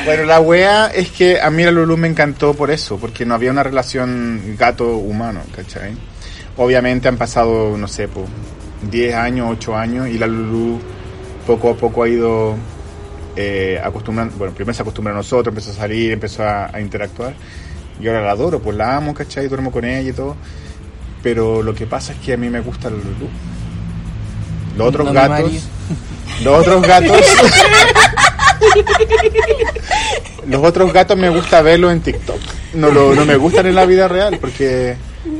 [0.05, 3.33] Bueno, la wea es que a mí la Lulu me encantó por eso, porque no
[3.33, 5.93] había una relación gato-humano, ¿cachai?
[6.57, 8.25] Obviamente han pasado, no sé, pues
[8.91, 10.79] 10 años, 8 años, y la Lulu
[11.47, 12.55] poco a poco ha ido
[13.35, 17.33] eh, acostumbrando, bueno, primero se acostumbró a nosotros, empezó a salir, empezó a, a interactuar,
[17.99, 19.47] y ahora la adoro, pues la amo, ¿cachai?
[19.47, 20.35] Duermo con ella y todo,
[21.23, 23.29] pero lo que pasa es que a mí me gusta la Lulu.
[24.77, 25.51] Los otros No gatos,
[26.43, 27.17] los otros gatos,
[30.47, 32.39] los otros gatos me gusta verlos en TikTok.
[32.73, 34.95] No, lo, no me gustan en la vida real porque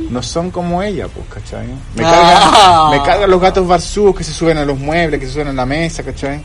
[0.10, 1.68] no son como ella, pues, ¿cachai?
[1.96, 2.90] Me cargan, Ah.
[2.92, 5.54] me cargan los gatos barzús que se suben a los muebles, que se suben a
[5.54, 6.42] la mesa, ¿cachai?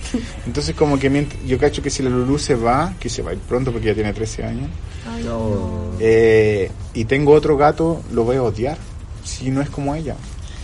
[0.46, 3.30] Entonces como que mient- yo cacho que si la Lulu se va, que se va
[3.30, 4.68] a ir pronto porque ya tiene 13 años,
[5.24, 5.90] No.
[6.00, 8.76] eh, y tengo otro gato, lo voy a odiar.
[9.24, 10.16] Si no es como ella,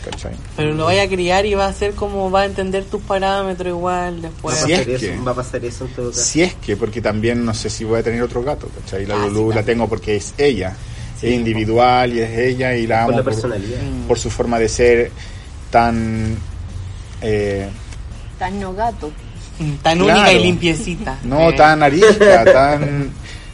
[0.05, 0.33] ¿cachai?
[0.57, 3.69] Pero lo vaya a criar y va a ser como va a entender tus parámetros
[3.69, 4.63] igual Va después.
[4.63, 6.23] a Sí, es pasar que- eso, va a pasar eso en todo caso.
[6.23, 9.07] Si es que, porque también no sé si voy a tener otro gato, ¿cachai?
[9.07, 10.75] La Ah, sí, Lulu la tengo porque es ella.
[11.21, 13.81] Sí, es individual y es ella y la amo Por la por, personalidad.
[13.83, 14.07] Mm.
[14.09, 15.11] por su forma de ser
[15.71, 16.37] tan...
[17.23, 17.69] eh,
[18.39, 19.11] Tan no gato.
[19.83, 20.19] Tan Claro.
[20.21, 21.19] única y limpiecita.
[21.25, 21.53] no Eh.
[21.55, 23.11] tan arisca, tan...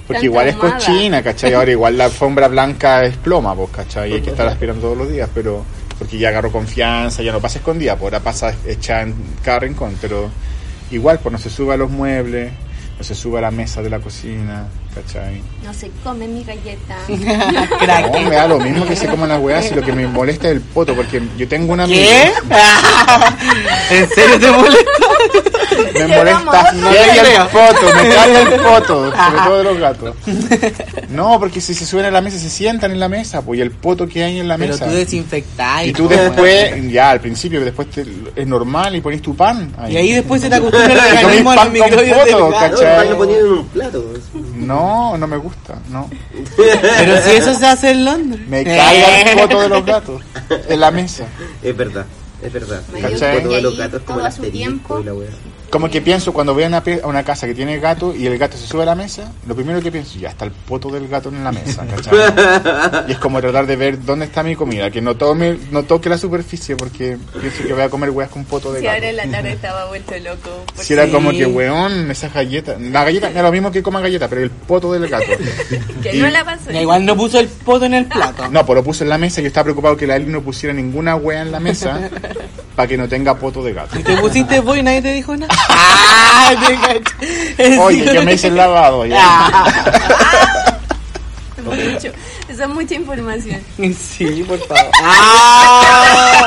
[0.07, 1.55] Porque igual es cochina, ¿cachai?
[1.55, 4.11] Ahora igual la alfombra blanca es ploma, pues, ¿cachai?
[4.11, 5.65] Y hay que estar aspirando todos los días, pero...
[5.99, 9.97] Porque ya agarró confianza, ya no pasa escondida, pues ahora pasa hecha en cada rincón,
[10.01, 10.31] pero
[10.91, 12.51] igual, pues no se sube a los muebles,
[12.99, 15.43] no se sube a la mesa de la cocina, ¿cachai?
[15.65, 16.97] No se come mi galleta.
[17.09, 20.49] No, me da lo mismo que se coman las weas y lo que me molesta
[20.49, 22.01] es el poto, porque yo tengo una amiga.
[22.01, 22.33] ¿Qué?
[23.99, 24.91] ¿En serio te molesta?
[25.95, 27.49] Me molesta nivel.
[27.53, 30.15] poto, me el poto, sobre todo de los gatos.
[31.09, 33.63] No, porque si se suben a la mesa, se sientan en la mesa, pues y
[33.63, 34.87] el poto que hay en la Pero mesa.
[34.87, 35.85] tú desinfectás.
[35.87, 39.75] Y tú después, ya al principio, después te- es normal y pones tu pan.
[39.79, 39.93] Ahí.
[39.93, 42.49] Y ahí después se te acostumbra el organismo a los pan con microbios del poto,
[42.51, 42.71] gato.
[42.73, 43.09] No, ¿cachai?
[43.11, 44.05] lo ponían en un plato.
[44.57, 46.09] No, no me gusta, no.
[46.57, 48.41] Pero si eso se hace en Londres.
[48.49, 50.23] Me carga el poto de los gatos
[50.69, 51.25] en la mesa.
[51.63, 52.07] Es verdad,
[52.43, 52.83] es verdad.
[53.63, 55.01] Los gatos como todo el a su asterisco tiempo.
[55.01, 55.31] y la wea.
[55.73, 58.37] Como que pienso cuando voy a una, a una casa que tiene gato y el
[58.37, 61.09] gato se sube a la mesa, lo primero que pienso, ya está el poto del
[61.09, 63.09] gato en la mesa, ¿cachai?
[63.09, 66.11] y es como tratar de ver dónde está mi comida, que no tome, no toque
[66.11, 68.97] la superficie porque pienso que voy a comer weas con poto de Si gato.
[68.97, 70.51] ahora en la tarde estaba vuelto loco.
[70.77, 71.11] por- Si era Sí.
[71.13, 74.51] como que weón, esas galletas, la galleta, es lo mismo que coman galletas, pero el
[74.51, 75.25] poto del gato.
[76.03, 76.71] Que Y- no la pasó.
[76.71, 78.47] Igual no puso el poto en el plato.
[78.51, 80.43] No, pues lo puse en la mesa y yo estaba preocupado que la Eli no
[80.43, 82.11] pusiera ninguna wea en la mesa
[82.77, 83.99] para que no tenga poto de gato.
[83.99, 85.55] Y te pusiste vos y nadie te dijo nada.
[85.69, 86.55] ¡Ah!
[87.81, 89.19] Oye, yo me hice el lavado ya.
[89.21, 89.65] Ah.
[91.65, 92.09] mucho.
[92.49, 93.61] Eso es mucha información.
[93.97, 94.91] Sí, por favor.
[95.03, 96.47] ¡Ah!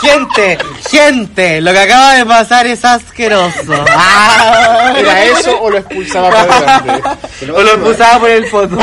[0.00, 0.58] Gente,
[0.90, 3.84] gente, lo que acaba de pasar es asqueroso.
[3.90, 4.94] ¡Ah!
[4.96, 7.22] ¿Era eso o lo expulsaba para adelante?
[7.52, 8.78] O lo expulsaba por el foto.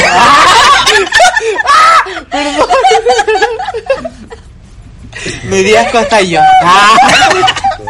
[5.44, 6.40] Me di asco hasta yo.
[6.64, 6.96] ¡Ah!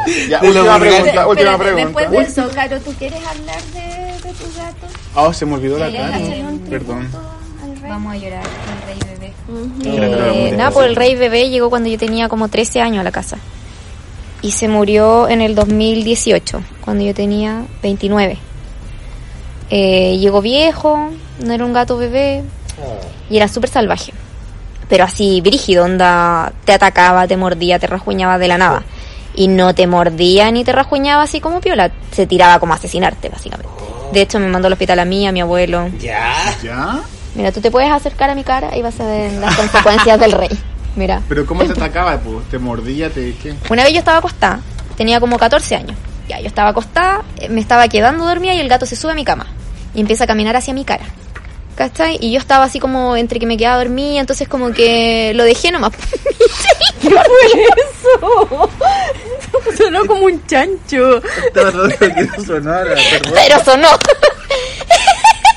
[0.29, 1.99] Ya, De última pregunta, última Espérate, pregunta.
[2.01, 4.87] Después de eso, Caro, ¿tú quieres hablar de, de tu gato?
[5.15, 6.51] Oh, se me olvidó la ¿Quieres cara.
[6.69, 7.09] Perdón.
[7.87, 9.33] Vamos a llorar con el rey bebé.
[9.85, 13.03] Eh, Eh, nada, pues el rey bebé llegó cuando yo tenía como 13 años a
[13.03, 13.37] la casa.
[14.41, 18.37] Y se murió en el 2018, cuando yo tenía 29.
[19.69, 22.43] Eh, llegó viejo, no era un gato bebé,
[23.29, 24.13] y era súper salvaje.
[24.89, 28.83] Pero así, brígido, onda, te atacaba, te mordía, te rasguñaba de la nada.
[29.35, 33.29] Y no te mordía ni te rasguñaba así como piola, se tiraba como a asesinarte,
[33.29, 33.71] básicamente.
[34.11, 35.89] De hecho, me mandó al hospital a mí, a mi abuelo.
[35.99, 36.33] Ya.
[36.61, 37.01] ¿Ya?
[37.35, 40.31] Mira, tú te puedes acercar a mi cara y vas a ver las consecuencias del
[40.33, 40.49] rey.
[40.95, 41.21] Mira.
[41.27, 42.19] ¿Pero cómo te atacaba?
[42.19, 42.45] Pues?
[42.49, 43.09] ¿Te mordía?
[43.09, 43.55] ¿Te qué?
[43.69, 44.59] Una vez yo estaba acostada,
[44.95, 45.97] tenía como 14 años.
[46.29, 49.15] Ya, yo estaba acostada, eh, me estaba quedando dormida y el gato se sube a
[49.15, 49.47] mi cama
[49.93, 51.05] y empieza a caminar hacia mi cara.
[51.75, 52.17] ¿Cachai?
[52.21, 55.71] Y yo estaba así como entre que me quedaba dormida, entonces como que lo dejé
[55.71, 55.91] nomás.
[57.01, 58.69] ¿Qué fue eso?
[59.77, 61.17] Sonó como un chancho.
[61.47, 63.33] Estaba tratando de que no sonara, perdón.
[63.35, 63.87] Pero sonó.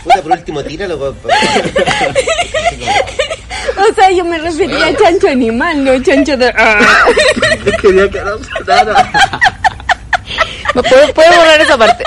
[0.05, 1.15] Puta, por último, tíralo.
[3.79, 6.49] O sea, yo me refería a chancho animal, no chancho de...
[6.57, 6.81] Ah.
[7.83, 9.11] Quería que no sonara.
[10.75, 12.05] ¿Me puedo, puedo borrar esa parte?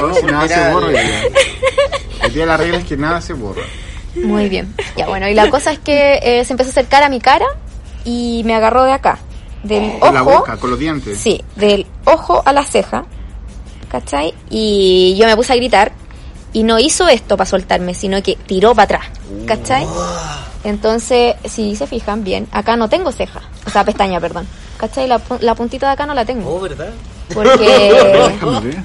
[0.00, 0.14] No,
[0.48, 0.86] se borra.
[0.86, 0.96] hoy
[2.36, 2.44] día.
[2.44, 3.62] De la regla es que nada se borra.
[4.14, 4.74] Muy bien.
[4.96, 7.46] Ya, bueno, y la cosa es que eh, se empezó a acercar a mi cara
[8.04, 9.18] y me agarró de acá.
[9.62, 10.30] Del Con la ojo.
[10.38, 11.18] boca, con los dientes.
[11.18, 13.04] Sí, del ojo a la ceja.
[13.90, 14.32] ¿Cachai?
[14.50, 15.92] Y yo me puse a gritar
[16.52, 19.06] y no hizo esto para soltarme, sino que tiró para atrás.
[19.46, 19.86] ¿Cachai?
[20.64, 23.42] Entonces, si se fijan bien, acá no tengo ceja.
[23.66, 24.46] O sea, pestaña, perdón.
[24.76, 25.06] ¿Cachai?
[25.06, 26.56] La, la puntita de acá no la tengo.
[26.56, 26.90] Oh, ¿verdad?
[27.32, 27.58] Porque
[28.32, 28.78] Déjame ver.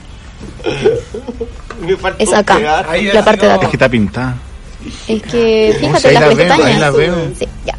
[1.82, 2.86] Me faltó es acá, pegar.
[3.13, 3.63] la parte de acá.
[3.65, 4.36] Es que está pintada.
[5.08, 6.65] Es que, fíjate, si ahí las la veo, pestañas.
[6.67, 7.15] ahí la veo.
[7.38, 7.76] Sí, ya.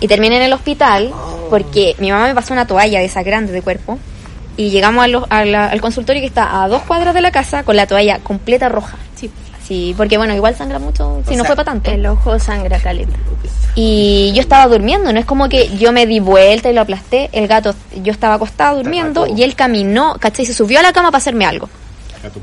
[0.00, 1.12] Y terminé en el hospital
[1.50, 3.98] porque mi mamá me pasó una toalla de esa grande de cuerpo.
[4.56, 7.30] Y llegamos a lo- a la- al consultorio que está a dos cuadras de la
[7.30, 8.98] casa con la toalla completa roja.
[9.14, 9.30] Sí.
[9.66, 11.90] Sí, porque bueno, igual sangra mucho, si no sea, fue para tanto.
[11.90, 13.16] El ojo sangra caleta.
[13.74, 17.30] Y yo estaba durmiendo, no es como que yo me di vuelta y lo aplasté.
[17.32, 20.44] El gato, yo estaba acostada durmiendo y él caminó, ¿cachai?
[20.44, 21.70] Se subió a la cama para hacerme algo.
[22.22, 22.40] Gato.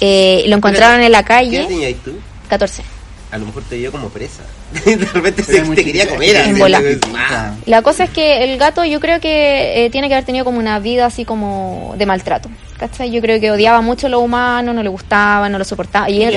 [0.00, 2.12] Eh, lo encontraron en la ¿Qué calle, tenías tú?
[2.48, 2.82] 14.
[3.32, 4.42] A lo mejor te dio como presa.
[4.84, 6.36] De repente se, te quería comer.
[6.36, 6.80] así, En bola.
[7.66, 10.58] La cosa es que el gato yo creo que eh, tiene que haber tenido como
[10.58, 12.48] una vida así como de maltrato.
[12.76, 13.10] ¿Cachai?
[13.10, 16.08] Yo creo que odiaba mucho a lo humano, no le gustaba, no lo soportaba.
[16.08, 16.32] Y él,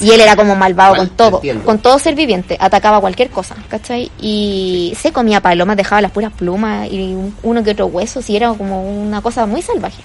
[0.00, 1.62] y él era como malvado con todo, entiendo.
[1.64, 4.10] con todo ser viviente, atacaba cualquier cosa, ¿cachai?
[4.18, 8.34] Y se comía palomas, dejaba las puras plumas y un- uno que otro hueso, y
[8.34, 10.02] era como una cosa muy salvaje.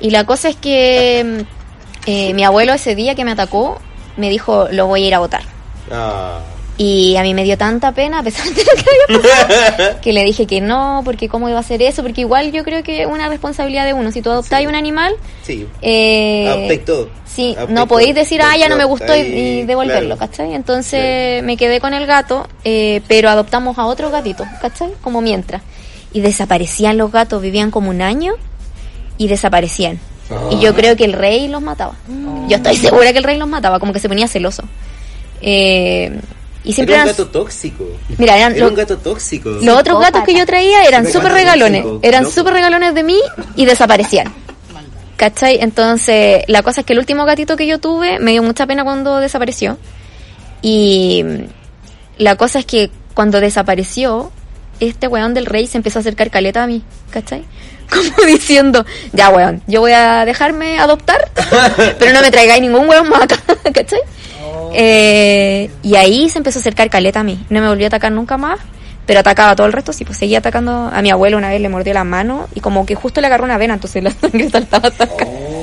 [0.00, 3.78] Y la cosa es que mm, eh, mi abuelo ese día que me atacó
[4.16, 5.42] me dijo, lo voy a ir a votar.
[5.90, 6.40] Ah.
[6.78, 10.12] Y a mí me dio tanta pena, a pesar de lo que había pasado, que
[10.12, 13.00] le dije que no, porque cómo iba a hacer eso, porque igual yo creo que
[13.02, 14.12] es una responsabilidad de uno.
[14.12, 15.66] Si tú adoptáis un animal, Sí.
[15.80, 17.08] eh, Adoptáis todo.
[17.24, 20.30] sí, Adoptáis no podéis decir, ah, ya no me gustó y devolverlo, claro.
[20.30, 20.52] ¿cachai?
[20.52, 24.90] Entonces me quedé con el gato, eh, pero adoptamos a otro gatito, ¿cachai?
[25.00, 25.62] Como mientras.
[26.12, 28.34] Y desaparecían los gatos, vivían como un año
[29.18, 29.98] y desaparecían.
[30.50, 31.94] Y yo creo que el rey los mataba.
[32.48, 34.64] Yo estoy segura que el rey los mataba, como que se ponía celoso.
[35.40, 36.18] Eh,
[36.64, 37.84] y siempre Era un eran- gato tóxico.
[38.18, 39.50] Mira, eran Era lo- un gato tóxico.
[39.50, 43.18] los otros gatos que yo traía eran Súper regalones, tóxico, eran súper regalones de mí
[43.54, 44.32] y desaparecían.
[45.16, 45.58] ¿Cachai?
[45.60, 48.84] Entonces, la cosa es que el último gatito que yo tuve me dio mucha pena
[48.84, 49.78] cuando desapareció.
[50.60, 51.36] Y mm,
[52.18, 54.30] la cosa es que cuando desapareció,
[54.80, 57.44] este weón del rey se empezó a acercar caleta a mí, ¿cachai?
[57.90, 61.30] Como diciendo, ya weón, yo voy a dejarme adoptar,
[61.98, 63.38] pero no me traigáis ningún weón más acá,
[63.72, 64.00] ¿cachai?
[64.72, 67.44] Eh, y ahí se empezó a acercar caleta a mí.
[67.48, 68.58] No me volvió a atacar nunca más,
[69.06, 71.60] pero atacaba a todo el resto, sí, pues seguía atacando a mi abuelo una vez,
[71.60, 74.50] le mordió la mano y como que justo le agarró una vena, entonces la sangre
[74.50, 75.24] saltaba hasta acá.
[75.26, 75.56] Oh,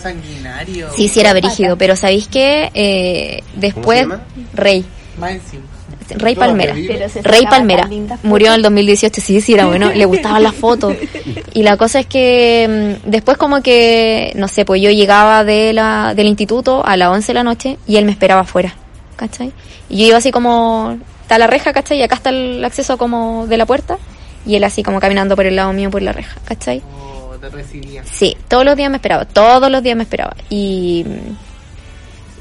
[0.00, 0.88] sanguinario.
[0.94, 2.70] Sí, sí era brígido, pero ¿sabéis qué?
[2.74, 4.06] Eh, después?
[4.54, 4.84] Rey,
[5.18, 5.64] Más encima.
[6.10, 6.74] Rey Palmera.
[7.22, 7.88] Rey Palmera
[8.22, 10.96] murió en el 2018, sí, sí, era bueno, le gustaban las fotos.
[11.54, 15.72] Y la cosa es que mm, después como que, no sé, pues yo llegaba de
[15.72, 18.74] la, del instituto a las 11 de la noche y él me esperaba afuera,
[19.14, 19.52] ¿cachai?
[19.88, 21.98] Y yo iba así como, está la reja, ¿cachai?
[21.98, 23.98] Y acá está el acceso como de la puerta
[24.44, 26.82] y él así como caminando por el lado mío por la reja, ¿cachai?
[26.98, 28.02] Oh, te recibía.
[28.04, 30.34] Sí, todos los días me esperaba, todos los días me esperaba.
[30.50, 31.04] Y,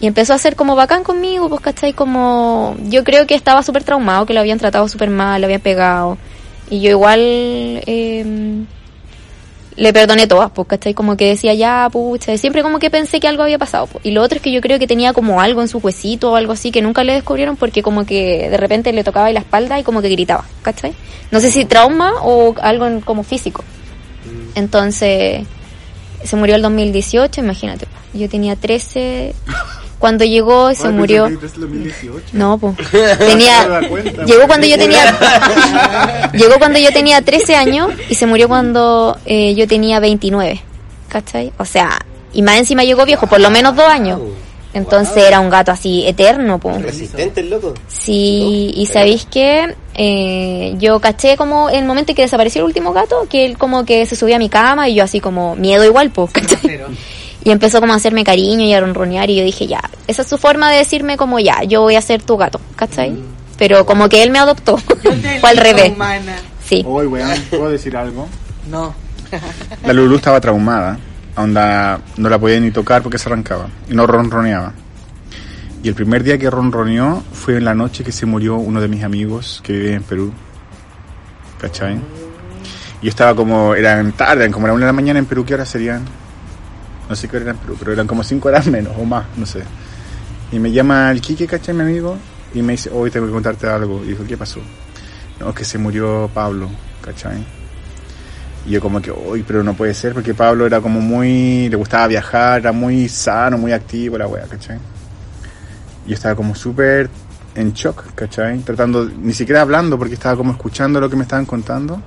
[0.04, 1.94] Y empezó a ser como bacán conmigo, pues, ¿cachai?
[1.94, 5.62] Como, yo creo que estaba súper traumado, que lo habían tratado súper mal, lo habían
[5.62, 6.18] pegado.
[6.70, 8.66] Y yo igual, eh,
[9.78, 10.94] le perdoné todas, pues, ¿cachai?
[10.94, 13.88] Como que decía, ya, pucha, siempre como que pensé que algo había pasado.
[13.88, 14.06] pues.
[14.06, 16.36] Y lo otro es que yo creo que tenía como algo en su huesito o
[16.36, 19.40] algo así que nunca le descubrieron porque como que de repente le tocaba ahí la
[19.40, 20.94] espalda y como que gritaba, ¿cachai?
[21.32, 23.64] No sé si trauma o algo en- como físico.
[24.56, 25.48] Entonces,
[26.26, 27.86] se murió el 2018, imagínate.
[27.86, 28.22] pues.
[28.22, 29.34] Yo tenía 13,
[30.04, 31.30] cuando llegó se murió...
[32.34, 32.76] No, pues.
[33.20, 33.80] Tenía.
[34.26, 36.30] Llegó cuando yo tenía.
[36.34, 40.62] llegó cuando yo tenía 13 años y se murió cuando eh, yo tenía 29.
[41.08, 41.54] ¿Cachai?
[41.58, 44.20] O sea, y más encima llegó viejo, por lo menos dos años.
[44.74, 46.82] Entonces era un gato así eterno, pues.
[46.82, 47.74] Resistente el loco.
[47.88, 52.66] Sí, y sabéis que eh, yo caché como en el momento en que desapareció el
[52.66, 55.56] último gato, que él como que se subía a mi cama y yo así como
[55.56, 56.30] miedo igual, pues,
[57.44, 60.28] Y empezó como a hacerme cariño y a ronronear y yo dije, ya, esa es
[60.28, 63.18] su forma de decirme como ya, yo voy a ser tu gato, ¿cachai?
[63.58, 64.78] Pero como que él me adoptó,
[65.42, 66.36] fue al revés, Humana.
[66.66, 66.84] sí.
[66.88, 68.28] Oye, weón, ¿puedo decir algo?
[68.70, 68.94] No.
[69.86, 70.98] La Lulu estaba traumada.
[71.36, 73.68] Onda, no la podía ni tocar porque se arrancaba.
[73.90, 74.74] Y no ronroneaba.
[75.82, 78.88] Y el primer día que ronroneó fue en la noche que se murió uno de
[78.88, 80.32] mis amigos que vive en Perú.
[81.60, 81.96] ¿Cachai?
[83.02, 85.56] Y yo estaba como, eran tarde, como la una de la mañana en Perú, ¿qué
[85.56, 86.06] horas serían?
[87.10, 89.26] No sé qué hora eran en Perú, pero eran como cinco horas menos o más,
[89.38, 89.64] no sé.
[90.52, 92.18] Y me llama el Quique, ¿cachai, mi amigo?
[92.54, 94.04] Y me dice, hoy tengo que contarte algo.
[94.04, 94.60] Y dijo, ¿qué pasó?
[95.40, 96.70] No, es que se murió Pablo,
[97.02, 97.44] ¿cachai?
[98.66, 101.76] Y yo como que, uy, pero no puede ser, porque Pablo era como muy, le
[101.76, 104.78] gustaba viajar, era muy sano, muy activo, la wea, ¿cachai?
[106.06, 107.10] Yo estaba como súper
[107.56, 108.60] en shock, ¿cachai?
[108.60, 112.02] Tratando, ni siquiera hablando, porque estaba como escuchando lo que me estaban contando.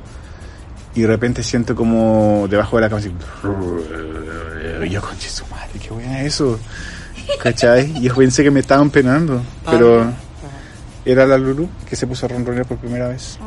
[0.95, 3.13] Y de repente siento como debajo de la cama así,
[4.85, 6.59] y yo, conche su madre, qué buena eso,
[7.41, 7.93] ¿cachai?
[7.97, 10.13] Y yo pensé que me estaban penando, pero
[11.05, 13.39] era la Lulu que se puso a ronronear por primera vez.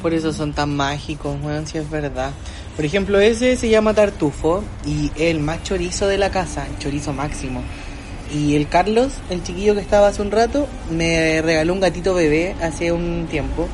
[0.00, 2.30] Por eso son tan mágicos, weón, si es verdad.
[2.74, 6.78] Por ejemplo, ese se llama Tartufo y es el más chorizo de la casa, el
[6.78, 7.62] chorizo máximo.
[8.34, 12.56] Y el Carlos, el chiquillo que estaba hace un rato, me regaló un gatito bebé
[12.62, 13.68] hace un tiempo.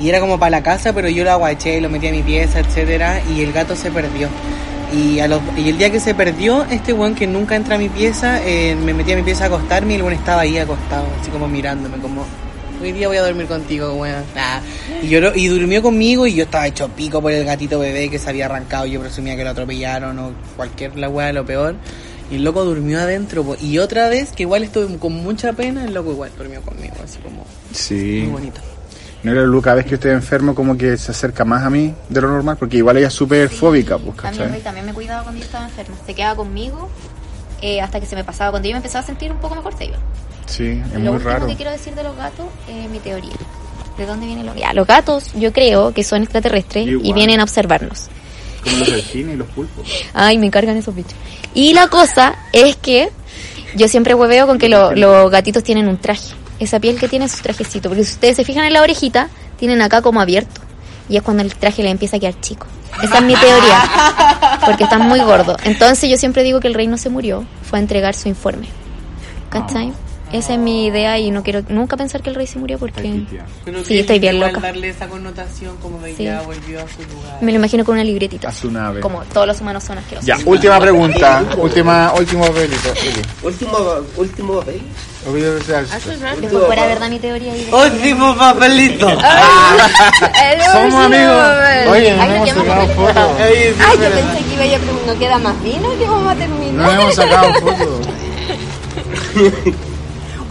[0.00, 2.58] Y era como para la casa, pero yo lo aguaché, lo metí a mi pieza,
[2.58, 4.28] etcétera, y el gato se perdió.
[4.92, 7.78] Y, a los- y el día que se perdió, este weón que nunca entra a
[7.78, 10.58] mi pieza, eh, me metí a mi pieza a acostarme y el weón estaba ahí
[10.58, 12.24] acostado, así como mirándome, como,
[12.82, 14.22] hoy día voy a dormir contigo, weón.
[14.36, 14.60] Ah.
[15.02, 18.18] Y, lloró, y durmió conmigo y yo estaba hecho pico por el gatito bebé que
[18.18, 21.74] se había arrancado, yo presumía que lo atropellaron o cualquier la weá, lo peor.
[22.30, 23.56] Y el loco durmió adentro, po.
[23.60, 27.18] y otra vez, que igual estuve con mucha pena, el loco igual durmió conmigo, así
[27.18, 28.20] como Sí.
[28.24, 28.60] muy bonito.
[29.22, 31.94] No era Lulu, cada vez que estoy enfermo como que se acerca más a mí
[32.08, 35.38] de lo normal, porque igual ella es súper fóbica, pues, También, también me cuidaba cuando
[35.40, 35.94] yo estaba enferma.
[36.04, 36.88] Se quedaba conmigo
[37.60, 38.50] eh, hasta que se me pasaba.
[38.50, 39.96] Cuando yo me empezaba a sentir un poco mejor, se iba.
[40.46, 41.46] Sí, es Lo muy último raro.
[41.46, 43.30] que quiero decir de los gatos es mi teoría.
[43.96, 47.06] ¿De dónde vienen los Ya, los gatos yo creo que son extraterrestres Igual.
[47.06, 48.08] y vienen a observarnos.
[48.64, 49.86] Como los delfines y los pulpos.
[50.14, 51.14] Ay, me encargan esos bichos.
[51.54, 53.10] Y la cosa es que
[53.76, 56.34] yo siempre hueveo con que lo- los gatitos tienen un traje.
[56.62, 57.88] Esa piel que tiene su trajecito.
[57.88, 60.60] Porque si ustedes se fijan en la orejita, tienen acá como abierto.
[61.08, 62.68] Y es cuando el traje le empieza a quedar chico.
[63.02, 64.58] Esa es mi teoría.
[64.64, 65.56] Porque están muy gordos.
[65.64, 67.44] Entonces yo siempre digo que el rey no se murió.
[67.68, 68.68] Fue a entregar su informe.
[69.50, 69.92] ¿Cachai?
[70.32, 73.22] Esa es mi idea y no quiero nunca pensar que el rey se murió porque...
[73.64, 74.60] Pero Sí, que estoy bien loca.
[74.60, 76.24] darle esa connotación como de Sí.
[76.24, 77.38] ya volvió a su lugar.
[77.42, 78.48] Me lo imagino con una libretita.
[78.48, 79.00] A su nave.
[79.00, 80.26] Como todos los humanos son asquerosos.
[80.26, 81.44] Ya, última pregunta.
[81.58, 82.92] última, último papelito.
[83.02, 83.22] Eli.
[83.42, 83.78] Último,
[84.16, 84.80] último papel.
[86.40, 89.08] Después fuera verdad mi teoría y de- Último papelito.
[90.72, 91.44] Somos amigos.
[91.90, 93.30] Oye, no Ay, hemos nos sacado quedamos fotos.
[93.38, 95.88] Ay, yo pensé que iba a preguntar, ¿no queda más vino?
[95.98, 96.72] ¿Qué vamos a terminar?
[96.74, 98.08] No hemos sacado fotos.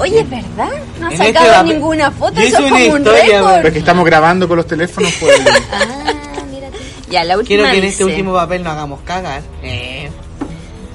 [0.02, 0.70] Oye, ¿es verdad?
[1.00, 3.54] No ha este sacado papel- ninguna foto, eso es una como un historia, récord.
[3.56, 5.42] Pero es que estamos grabando con los teléfonos, pues.
[5.72, 6.78] Ah, mira tú.
[7.10, 9.42] Ya, la última Quiero que en dice, este último papel no hagamos cagar.
[9.64, 10.10] Eh.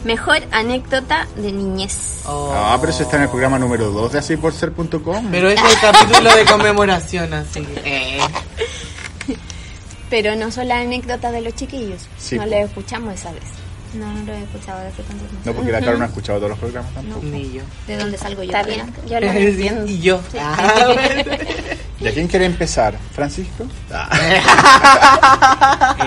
[0.05, 2.23] Mejor anécdota de niñez.
[2.27, 2.53] Oh.
[2.55, 5.29] Ah, pero eso está en el programa número 2 de asíporser.com.
[5.31, 7.83] Pero ese es el capítulo de conmemoración, así que.
[7.85, 8.21] Eh.
[10.11, 12.07] Pero no son las anécdotas de los chiquillos.
[12.16, 13.42] Sí, no las escuchamos esa vez.
[13.94, 15.40] No, no lo he escuchado de hace tanto tiempo.
[15.44, 17.25] No, porque la Caro no ha escuchado todos los programas tampoco.
[17.25, 17.62] Ni yo.
[17.87, 18.51] ¿De dónde salgo yo?
[18.51, 19.87] Está bien, yo lo entiendo.
[19.87, 20.20] y yo.
[20.38, 21.22] Ah, bueno.
[22.01, 22.94] ¿Y a quién quiere empezar?
[23.14, 23.64] ¿Francisco?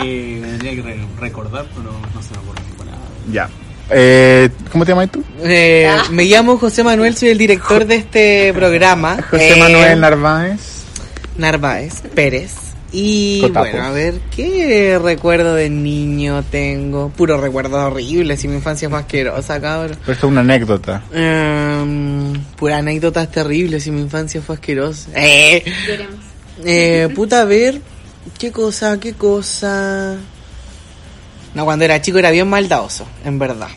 [0.02, 2.92] Eh, tendría que re- recordar, pero no se me ocurre ninguna.
[3.32, 3.50] Ya.
[3.90, 5.24] Eh, ¿Cómo te llamas tú?
[5.42, 9.18] Eh, me llamo José Manuel, soy el director de este programa.
[9.32, 10.84] José Eh, Manuel Narváez.
[11.38, 12.54] Narváez Pérez.
[12.92, 17.10] Y bueno, a ver, ¿qué recuerdo de niño tengo?
[17.10, 19.98] Puro recuerdo horrible, si mi infancia fue asquerosa, cabrón.
[20.02, 21.04] Pero esto es una anécdota.
[21.14, 25.10] Em, pura anécdotas terribles, si mi infancia fue asquerosa.
[25.22, 25.64] Eh,
[26.66, 27.82] eh, puta, a ver,
[28.38, 30.18] ¿qué cosa, qué cosa?
[31.54, 33.70] No, cuando era chico era bien maldadoso, en verdad.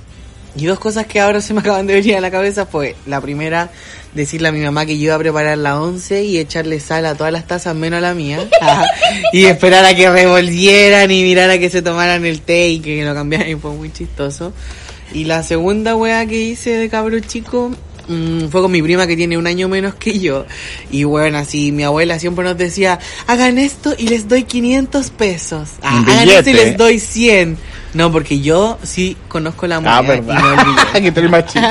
[0.54, 3.20] Y dos cosas que ahora se me acaban de venir a la cabeza fue, la
[3.20, 3.70] primera,
[4.14, 7.14] decirle a mi mamá que yo iba a preparar la once y echarle sal a
[7.14, 8.48] todas las tazas menos a la mía.
[9.32, 13.04] Y esperar a que revolvieran y mirar a que se tomaran el té y que
[13.04, 14.52] lo cambiaran y fue muy chistoso.
[15.14, 17.70] Y la segunda wea que hice de cabro chico
[18.08, 20.46] mm, fue con mi prima que tiene un año menos que yo.
[20.90, 25.70] Y bueno, así mi abuela siempre nos decía, hagan esto y les doy 500 pesos.
[25.82, 27.58] Ah, hagan esto y les doy 100.
[27.94, 29.98] No, porque yo sí conozco la moneda.
[29.98, 30.92] Ah, y no el verdad.
[31.02, 31.66] que eres más chico.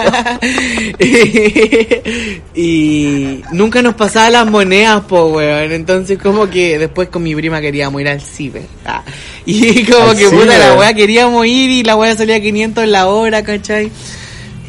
[2.55, 5.71] y nunca nos pasaba las monedas, po, weón.
[5.71, 8.63] Entonces, como que después con mi prima queríamos ir al ciber.
[8.85, 9.03] Ah,
[9.45, 10.59] Y como Al que puta ciber.
[10.59, 13.91] la weá queríamos ir y la weá salía 500 la hora, ¿cachai?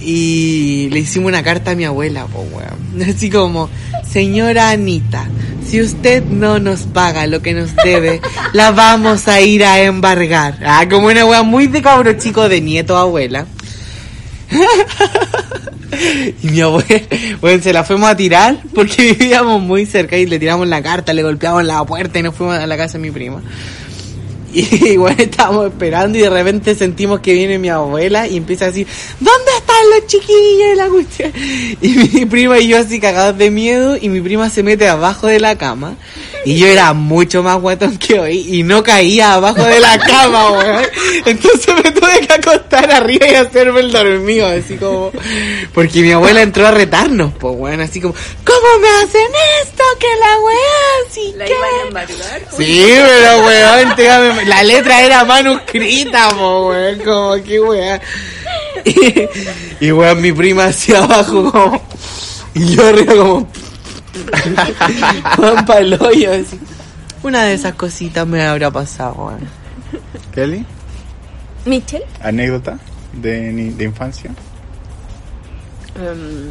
[0.00, 3.08] Y le hicimos una carta a mi abuela, po, weón.
[3.10, 3.68] Así como,
[4.10, 5.26] señora Anita,
[5.66, 8.20] si usted no nos paga lo que nos debe,
[8.52, 10.58] la vamos a ir a embargar.
[10.64, 13.46] Ah, como una weá muy de cabro chico de nieto abuela.
[16.42, 17.02] Y mi abuela,
[17.40, 21.12] bueno, se la fuimos a tirar porque vivíamos muy cerca y le tiramos la carta,
[21.12, 23.42] le golpeamos la puerta y nos fuimos a la casa de mi prima.
[24.54, 28.68] Y bueno, estábamos esperando y de repente sentimos que viene mi abuela y empieza a
[28.68, 28.86] decir,
[29.18, 30.72] ¿dónde están los chiquillos?
[30.72, 31.32] Y la cuestión.
[31.80, 35.26] Y mi prima y yo así cagados de miedo y mi prima se mete abajo
[35.26, 35.96] de la cama.
[36.44, 40.50] Y yo era mucho más guatón que hoy y no caía abajo de la cama,
[40.50, 40.84] weón.
[41.24, 45.12] Entonces me tuve que acostar arriba y hacerme el dormido, así como...
[45.72, 48.14] Porque mi abuela entró a retarnos, pues, weón, así como,
[48.44, 49.28] ¿cómo me hacen
[49.62, 49.84] esto?
[50.00, 51.52] Que la weá, así La que...
[51.52, 52.42] iban a embargar.
[52.56, 58.00] Sí, pero weón, la letra era manuscrita, po, weón, como que weón.
[58.84, 61.82] Y, y weón, mi prima hacia abajo como...
[62.54, 63.48] Y yo arriba como...
[65.36, 66.30] Juan Paloyo.
[67.22, 69.40] Una de esas cositas me habrá pasado, weón.
[70.34, 70.64] Kelly,
[71.66, 72.04] Michelle.
[72.20, 72.78] anécdota
[73.12, 74.30] de, ni- de infancia.
[75.96, 76.48] em,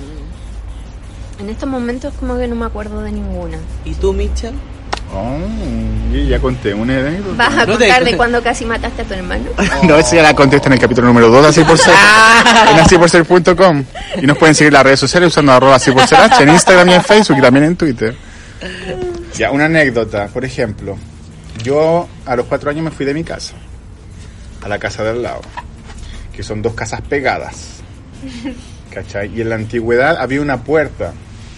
[1.39, 3.57] en estos momentos como que no me acuerdo de ninguna.
[3.86, 4.53] ¿Y tú, Mitchell?
[5.14, 5.38] Oh,
[6.14, 7.36] yo ya conté una anécdota.
[7.49, 9.45] ¿Vas a contar de cuando casi mataste a tu hermano?
[9.84, 11.93] No, eso ya la contesta en el capítulo número 2 de Así por Ser.
[12.72, 13.84] en asíporser.com.
[14.22, 16.49] Y nos pueden seguir en las redes sociales usando arroba así por ser H en
[16.49, 18.16] Instagram y en Facebook y también en Twitter.
[19.36, 20.97] Ya, una anécdota, por ejemplo.
[21.64, 23.53] Yo a los cuatro años me fui de mi casa.
[24.64, 25.41] A la casa del lado.
[26.34, 27.82] Que son dos casas pegadas.
[28.91, 29.32] ¿Cachai?
[29.36, 31.14] Y en la antigüedad había una puerta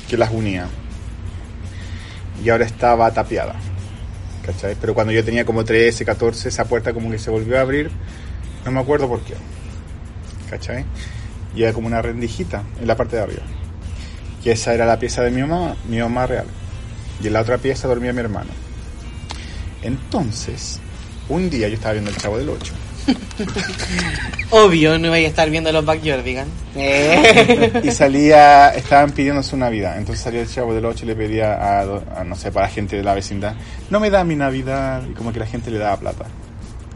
[0.09, 0.67] que las unía.
[2.43, 3.55] Y ahora estaba tapiada.
[4.45, 4.75] ¿Cachai?
[4.79, 7.89] Pero cuando yo tenía como 13, 14, esa puerta como que se volvió a abrir.
[8.65, 9.35] No me acuerdo por qué.
[10.49, 10.85] ¿Cachai?
[11.55, 13.43] Y era como una rendijita en la parte de arriba.
[14.43, 16.45] Y esa era la pieza de mi mamá, mi mamá real.
[17.21, 18.51] Y en la otra pieza dormía mi hermano.
[19.81, 20.79] Entonces,
[21.29, 22.73] un día yo estaba viendo el Chavo del 8.
[24.51, 26.49] Obvio, no iba a estar viendo los Backyardigans.
[26.75, 27.81] Eh.
[27.83, 29.97] y salía, estaban pidiendo su Navidad.
[29.97, 32.71] Entonces salía el chavo del 8 y le pedía a, a, no sé, para la
[32.71, 33.55] gente de la vecindad,
[33.89, 35.03] no me da mi Navidad.
[35.09, 36.25] Y como que la gente le daba plata.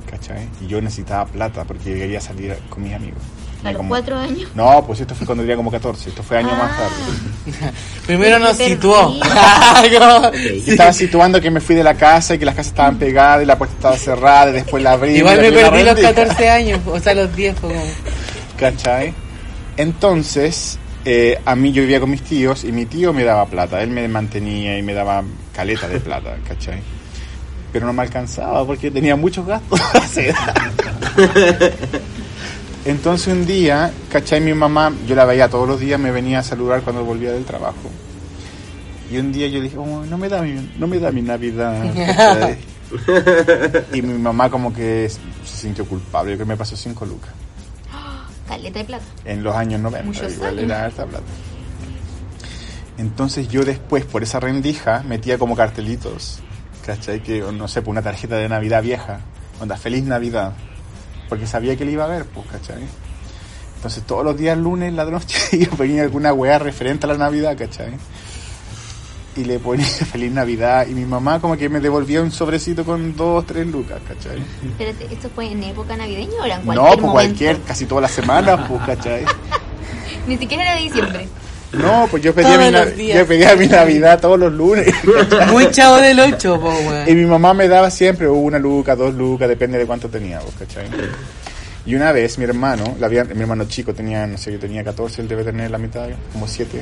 [0.09, 0.47] ¿Cachai?
[0.61, 3.21] Y yo necesitaba plata porque quería salir con mis amigos.
[3.63, 4.49] A los como- cuatro años.
[4.55, 6.09] No, pues esto fue cuando tenía como 14.
[6.09, 6.77] Esto fue años más Ah.
[6.77, 7.71] tarde.
[8.05, 9.15] Primero nos situó.
[10.67, 13.45] Estaba situando que me fui de la casa y que las casas estaban pegadas y
[13.45, 15.15] la puerta estaba cerrada y después la abrí.
[15.17, 16.13] Igual me perdí los rendija.
[16.13, 17.83] 14 años, o sea, los 10 fue como...
[18.59, 19.13] ¿Cachai?
[19.77, 23.81] Entonces, eh, a mí yo vivía con mis tíos y mi tío me daba plata,
[23.81, 26.79] él me mantenía y me daba caleta de plata, ¿cachai?
[27.71, 29.79] Pero no me alcanzaba porque tenía muchos gastos.
[32.85, 34.39] Entonces un día, ¿cachai?
[34.39, 37.43] Mi mamá, yo la veía todos los días, me venía a saludar cuando volvía del
[37.43, 37.89] trabajo.
[39.11, 41.83] Y un día yo dije, "Oh, no me da mi, no me da mi Navidad.
[43.93, 45.09] y mi mamá como que
[45.45, 47.31] se sintió culpable, que me pasó cinco lucas
[48.47, 49.03] Caleta de plata.
[49.25, 50.63] en los años 90, Muchos igual años.
[50.71, 51.25] era harta plata.
[52.97, 56.39] Entonces yo después, por esa rendija, metía como cartelitos,
[56.85, 57.21] ¿cachai?
[57.21, 59.19] Que, no sé, por una tarjeta de Navidad vieja,
[59.59, 60.53] onda, Feliz Navidad,
[61.29, 62.83] porque sabía que le iba a ver, pues, ¿cachai?
[63.75, 67.17] Entonces todos los días lunes en la noche yo ponía alguna weá referente a la
[67.17, 67.93] Navidad, ¿cachai?
[69.35, 73.15] Y le ponía Feliz Navidad y mi mamá como que me devolvía un sobrecito con
[73.15, 74.41] dos, tres lucas, ¿cachai?
[74.65, 77.11] Espérate, ¿esto fue en época navideña o era en cualquier No, pues momento?
[77.11, 79.25] cualquier, casi todas las semanas, pues, ¿cachai?
[80.27, 81.27] Ni siquiera era diciembre.
[81.73, 82.71] No, pues yo pedía, mi,
[83.19, 84.87] yo pedía mi Navidad todos los lunes.
[85.51, 87.09] Muy chavo del 8, po, weón.
[87.09, 90.53] Y mi mamá me daba siempre una luca, dos lucas, depende de cuánto tenía, vos,
[90.57, 90.87] ¿cachai?
[91.85, 94.83] Y una vez mi hermano, la había- mi hermano chico tenía, no sé, yo tenía
[94.83, 96.81] 14, él debe tener la mitad, como 7,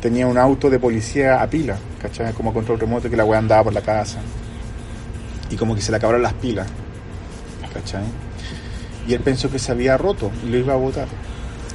[0.00, 2.32] tenía un auto de policía a pila, ¿cachai?
[2.32, 4.18] Como control remoto que la weá andaba por la casa.
[5.50, 6.66] Y como que se le acabaron las pilas,
[7.72, 8.02] ¿cachai?
[9.08, 11.06] Y él pensó que se había roto y lo iba a botar.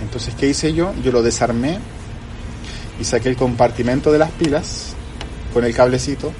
[0.01, 0.93] Entonces, ¿qué hice yo?
[1.03, 1.77] Yo lo desarmé
[3.02, 4.93] y saqué el compartimento de las pilas
[5.54, 6.32] con el cablecito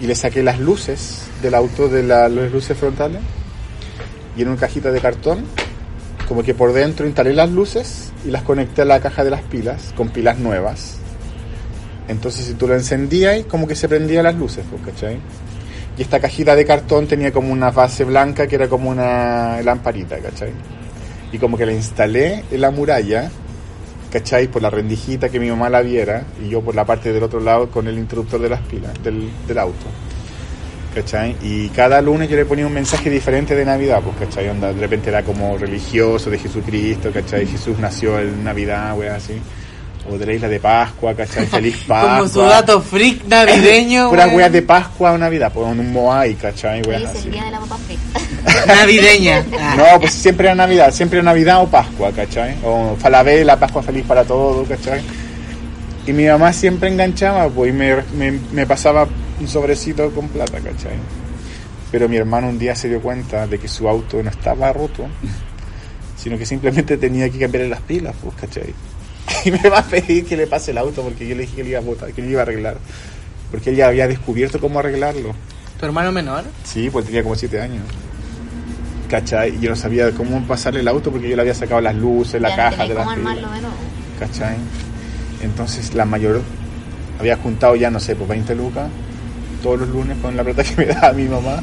[0.00, 3.20] y le saqué las luces del auto de la- las luces frontales
[4.34, 5.44] y en una cajita de cartón
[6.26, 9.42] como que por dentro instalé las luces y las conecté a la caja de las
[9.42, 10.96] pilas con pilas nuevas
[12.08, 15.18] entonces si tú lo encendías como que se prendían las luces pues, ¿cachai?
[15.98, 20.18] y esta cajita de cartón tenía como una base blanca que era como una lamparita
[20.18, 20.52] ¿cachai?
[21.30, 23.30] y como que la instalé en la muralla
[24.10, 24.48] ¿cachai?
[24.48, 27.40] Por la rendijita que mi mamá la viera y yo por la parte del otro
[27.40, 29.86] lado con el interruptor de las pilas del, del auto.
[30.94, 31.36] ¿Cachai?
[31.42, 34.48] Y cada lunes yo le ponía un mensaje diferente de Navidad, pues, ¿cachai?
[34.48, 37.46] Onda, de repente era como religioso de Jesucristo, ¿cachai?
[37.46, 39.34] Jesús nació en Navidad, wea, así.
[40.10, 41.46] O de la isla de Pascua, ¿cachai?
[41.50, 42.18] Feliz Pascua.
[42.18, 46.82] Como su dato freak navideño, Puras weas de Pascua o Navidad, pues un Moai, ¿cachai?
[46.82, 47.30] Weas es el así.
[47.30, 48.20] día de la papa frita.
[48.66, 49.44] Navideña.
[49.58, 49.74] Ah.
[49.76, 52.56] No, pues siempre era Navidad, siempre era Navidad o Pascua, ¿cachai?
[52.64, 55.00] O Falabella, Pascua feliz para todos, ¿cachai?
[56.06, 59.06] Y mi mamá siempre enganchaba, pues, y me, me, me pasaba
[59.40, 60.96] un sobrecito con plata, ¿cachai?
[61.90, 65.06] Pero mi hermano un día se dio cuenta de que su auto no estaba roto,
[66.16, 68.74] sino que simplemente tenía que cambiarle las pilas, pues, ¿cachai?
[69.44, 71.64] Y me va a pedir que le pase el auto porque yo le dije que
[71.64, 72.78] le iba a botar, que le iba a arreglar.
[73.50, 75.34] Porque él ya había descubierto cómo arreglarlo.
[75.78, 76.44] ¿Tu hermano menor?
[76.64, 77.82] Sí, pues tenía como 7 años.
[79.08, 79.56] ¿Cachai?
[79.56, 82.40] Y yo no sabía cómo pasarle el auto porque yo le había sacado las luces,
[82.40, 83.76] la Ya no caja tenéis de las cómo armarlo de nuevo.
[84.18, 84.56] ¿Cachai?
[85.42, 86.42] Entonces la mayor
[87.18, 88.88] había juntado ya, no sé, pues 20 lucas
[89.62, 91.60] todos los lunes con la plata que me daba mi mamá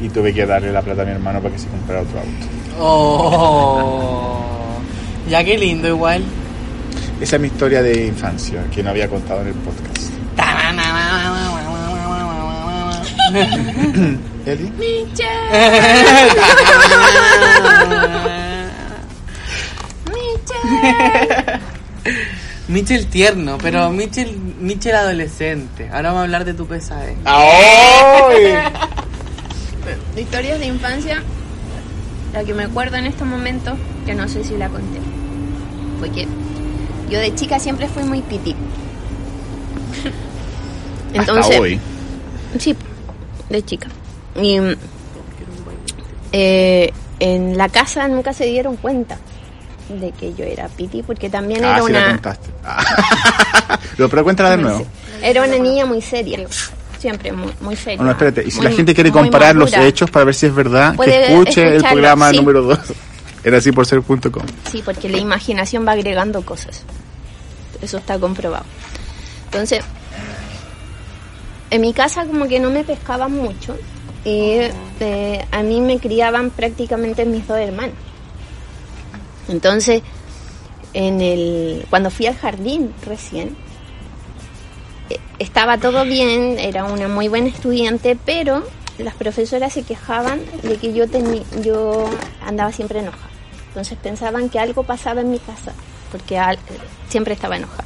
[0.00, 2.46] y tuve que darle la plata a mi hermano para que se comprara otro auto.
[2.80, 4.40] Oh.
[5.30, 6.22] Ya qué lindo igual.
[7.20, 10.13] Esa es mi historia de infancia que no había contado en el podcast.
[14.46, 14.72] ¿Eli?
[22.68, 25.88] Michel tierno, pero Michel, Michel adolescente.
[25.92, 27.16] Ahora vamos a hablar de tu pesadez.
[27.24, 28.54] ¡Ay!
[30.14, 31.22] De historias de infancia,
[32.32, 33.74] la que me acuerdo en estos momentos,
[34.06, 35.00] que no sé si la conté,
[35.98, 36.28] fue que
[37.10, 38.54] yo de chica siempre fui muy pipí.
[41.14, 41.80] Entonces, Hasta hoy.
[42.58, 42.76] Sí,
[43.48, 43.88] de chica.
[44.40, 44.58] Y
[46.32, 49.18] eh, en la casa nunca se dieron cuenta
[49.88, 52.50] de que yo era piti, porque también Ah, era sí la una contaste.
[52.64, 53.78] Ah.
[53.96, 54.84] Pero, pero cuéntala de nuevo.
[55.22, 56.40] era una niña muy seria,
[56.98, 57.98] siempre muy, muy seria.
[57.98, 60.54] Bueno, espérate, y si muy- la gente quiere comparar los hechos para ver si es
[60.54, 62.36] verdad, que escuche el programa sí.
[62.38, 62.78] número 2.
[63.44, 64.42] Era así por ser.com.
[64.72, 66.82] Sí, porque la imaginación va agregando cosas.
[67.80, 68.64] Eso está comprobado.
[69.44, 69.84] Entonces,
[71.74, 73.76] en mi casa como que no me pescaban mucho
[74.24, 74.58] y
[75.00, 77.96] eh, a mí me criaban prácticamente mis dos hermanos.
[79.48, 80.02] Entonces,
[81.90, 83.56] cuando fui al jardín recién,
[85.10, 88.62] eh, estaba todo bien, era una muy buena estudiante, pero
[88.98, 91.06] las profesoras se quejaban de que yo,
[91.60, 92.08] yo
[92.46, 93.30] andaba siempre enojada.
[93.66, 95.72] Entonces pensaban que algo pasaba en mi casa,
[96.12, 96.40] porque
[97.08, 97.84] siempre estaba enojada.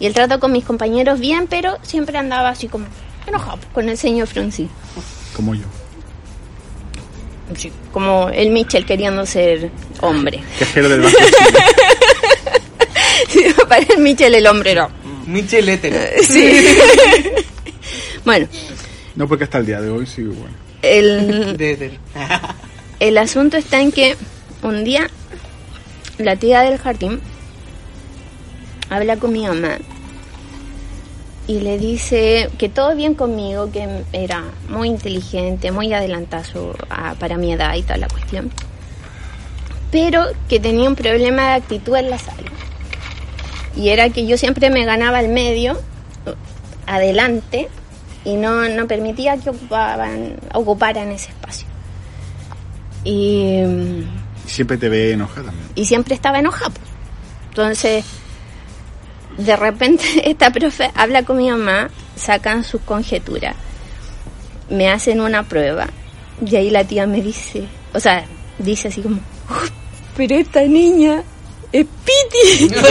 [0.00, 2.86] Y el trato con mis compañeros bien, pero siempre andaba así como
[3.26, 4.68] enojado, con el ceño fruncido.
[5.34, 5.64] Como yo.
[7.56, 9.70] Sí, como el Mitchell queriendo ser
[10.00, 10.42] hombre.
[10.58, 11.18] Cajero del Banco.
[13.68, 14.88] Para el Mitchell el hombre no.
[15.26, 15.96] Michel hétero.
[16.22, 16.64] Sí.
[18.24, 18.46] bueno,
[19.16, 20.54] No, porque hasta el día de hoy sí, bueno.
[20.82, 21.98] el, De
[23.00, 24.16] el asunto está en que
[24.62, 25.08] un día
[26.18, 27.20] la tía del jardín
[28.90, 29.78] habla con mi mamá
[31.46, 37.36] y le dice que todo bien conmigo, que era muy inteligente, muy adelantazo a- para
[37.36, 38.50] mi edad y toda la cuestión,
[39.90, 42.38] pero que tenía un problema de actitud en la sala.
[43.76, 45.80] Y era que yo siempre me ganaba el medio,
[46.86, 47.68] adelante,
[48.24, 51.66] y no, no permitía que ocupaban, ocuparan ese espacio.
[53.04, 54.04] Y,
[54.46, 55.66] Siempre te ve enojada también.
[55.74, 56.70] y siempre estaba enojada.
[56.70, 56.88] pues.
[57.48, 58.04] Entonces,
[59.38, 63.54] de repente esta profe habla con mi mamá, sacan sus conjeturas,
[64.70, 65.86] me hacen una prueba
[66.44, 67.64] y ahí la tía me dice,
[67.94, 68.24] o sea,
[68.58, 69.16] dice así como,
[69.50, 69.66] "Oh,
[70.16, 71.22] pero esta niña
[71.72, 72.68] es Piti.
[72.74, 72.82] no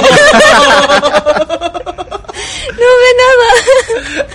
[3.01, 4.27] ve nada.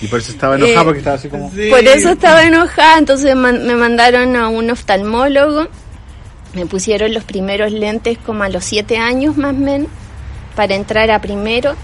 [0.00, 1.50] Y por eso estaba enojada Eh, porque estaba así como...
[1.50, 1.68] Sí.
[1.70, 5.68] Por eso estaba enojada, entonces man- me mandaron a un oftalmólogo,
[6.54, 9.88] me pusieron los primeros lentes como a los siete años más o menos,
[10.54, 11.74] para entrar a primero,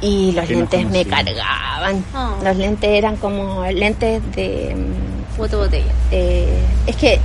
[0.00, 2.04] y los lentes me cargaban.
[2.14, 2.36] Oh.
[2.42, 4.76] Los lentes eran como lentes de...
[5.36, 5.92] Foto botella.
[6.10, 7.20] eh, es que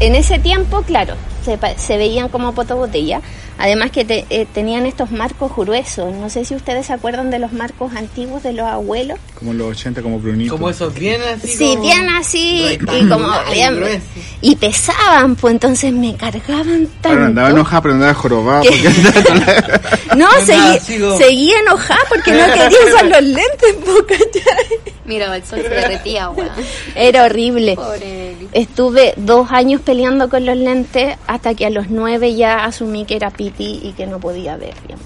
[0.00, 1.14] en ese tiempo, claro,
[1.44, 3.20] se, pa- se veían como potobotella.
[3.58, 6.12] Además que te- eh, tenían estos marcos gruesos.
[6.14, 9.18] No sé si ustedes se acuerdan de los marcos antiguos de los abuelos.
[9.38, 10.52] Como en los 80, como Brunito.
[10.54, 11.48] Como esos bien así.
[11.48, 14.02] Sí, bien así y como bien
[14.40, 17.08] y pesaban, pues entonces me cargaban tanto.
[17.10, 18.62] Pero andaba enojada, pero andaba jorobada.
[18.62, 18.88] Porque...
[20.16, 20.78] No, seguí,
[21.18, 23.74] seguí enojada porque no quería usar los lentes.
[25.04, 26.50] Mira, el sol se derretía, weón.
[26.94, 27.74] Era horrible.
[27.76, 28.48] Pobre Eli.
[28.52, 33.16] Estuve dos años peleando con los lentes hasta que a los nueve ya asumí que
[33.16, 34.98] era piti y que no podía ver bien.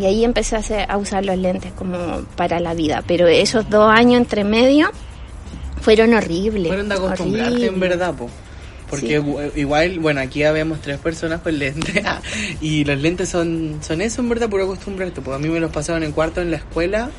[0.00, 3.04] Y ahí empecé a, hacer- a usar los lentes como para la vida.
[3.06, 4.90] Pero esos dos años entre medio
[5.80, 6.68] fueron horribles.
[6.68, 7.80] Fueron de acostumbrarte en horribles.
[7.80, 8.30] verdad, po.
[8.88, 9.24] Porque Sí.
[9.26, 12.02] gu- igual, bueno, aquí ya vemos tres personas con lentes.
[12.60, 15.20] y los lentes son, son eso en verdad por acostumbrarte.
[15.20, 17.10] Pues a mí me los pasaron en cuarto en la escuela.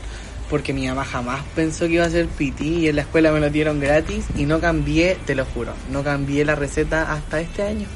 [0.49, 3.39] Porque mi mamá jamás pensó que iba a ser PT y en la escuela me
[3.39, 7.63] lo dieron gratis y no cambié, te lo juro, no cambié la receta hasta este
[7.63, 7.87] año.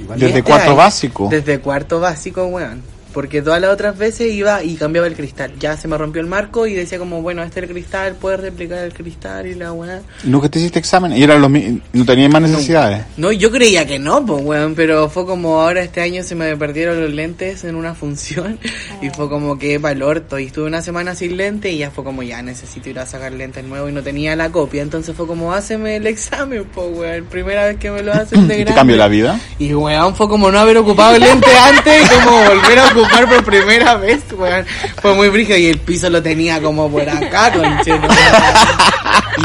[0.00, 1.28] Igual Desde Este cuarto año, básico.
[1.30, 2.93] Desde cuarto básico, weón.
[3.14, 5.52] Porque todas las otras veces iba y cambiaba el cristal.
[5.60, 8.40] Ya se me rompió el marco y decía como, bueno, este es el cristal, puedes
[8.40, 10.00] replicar el cristal y la weá.
[10.24, 11.16] ¿Nunca te hiciste examen?
[11.16, 11.50] Y eran los
[11.92, 13.04] no tenías más necesidades.
[13.16, 16.56] No, yo creía que no, pues, weón, pero fue como ahora este año se me
[16.56, 18.58] perdieron los lentes en una función
[19.00, 21.92] y fue como que para el orto y estuve una semana sin lente y ya
[21.92, 25.14] fue como ya necesito ir a sacar lentes nuevos y no tenía la copia, entonces
[25.16, 28.56] fue como háceme el examen, pues, weón, primera vez que me lo hacen de ¿Y
[28.58, 28.74] te grande.
[28.74, 29.38] cambió la vida?
[29.60, 33.03] Y weón, fue como no haber ocupado el lente antes y como volver a ocupar
[33.08, 34.64] por primera vez, weón.
[35.00, 38.08] Fue muy brígido y el piso lo tenía como por acá, conchero.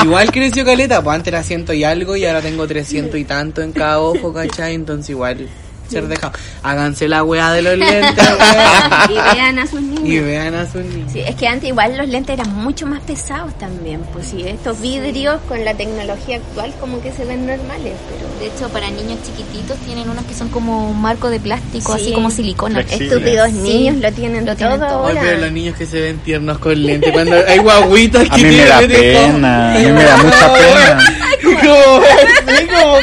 [0.03, 3.61] Igual creció caleta, pues antes era ciento y algo y ahora tengo 300 y tanto
[3.61, 4.75] en cada ojo, ¿cachai?
[4.75, 5.47] Entonces igual
[5.89, 6.33] ser dejado.
[6.63, 8.25] Háganse la weá de los lentes.
[9.09, 10.03] Y vean a sus niños.
[10.05, 11.11] Y vean a sus niños.
[11.11, 14.01] Sí, es que antes igual los lentes eran mucho más pesados también.
[14.13, 18.29] Pues sí, estos vidrios con la tecnología actual como que se ven normales, pero...
[18.39, 22.01] De hecho, para niños chiquititos tienen unos que son como un marco de plástico, Sí.
[22.03, 22.75] así como silicona.
[22.83, 23.07] Flexible.
[23.07, 23.57] Estúpidos Sí.
[23.57, 24.89] niños lo tienen Lo todo tienen todo.
[25.07, 25.21] Ahora.
[25.21, 27.11] veo los niños que se ven tiernos con lentes.
[27.11, 30.17] Cuando hay guaguitas que A mí me tienen da como- pena, a mí me da
[30.23, 30.99] mucha pena.
[31.61, 32.99] como,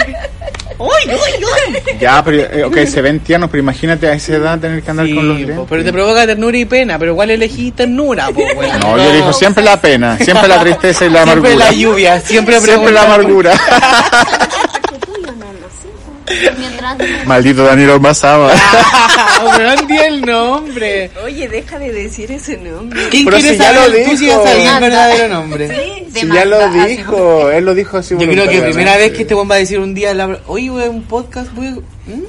[0.79, 4.59] así como que- Ya, pero eh, ok, se ven tiernos, pero imagínate a esa edad
[4.59, 5.67] tener que andar Sí, con los po, lentes.
[5.69, 8.81] pero te provoca ternura y pena, pero igual elegí ternura, po, weón.
[8.81, 11.67] No, yo elijo siempre la pena, siempre la tristeza y la Siempre amargura.
[11.67, 13.53] la lluvia, siempre Siempre la amargura.
[16.59, 16.97] Mientras
[17.27, 18.53] Maldito Daniel Ormazaba.
[18.55, 21.11] Ah, weón, di el nombre.
[21.25, 23.09] Oye, deja de decir ese nombre.
[23.11, 23.91] ¿Quién Pero quiere si ya saber?
[23.91, 24.45] lo Tú sí dijo.
[24.45, 26.07] ya sabías el verdadero nombre.
[26.15, 28.75] Si ya lo dijo, él lo dijo así Yo creo que voluntariamente.
[28.75, 30.39] primera vez que este weón va a decir un día, la...
[30.47, 31.85] oye, un podcast, weón.
[32.07, 32.23] ¿Mm?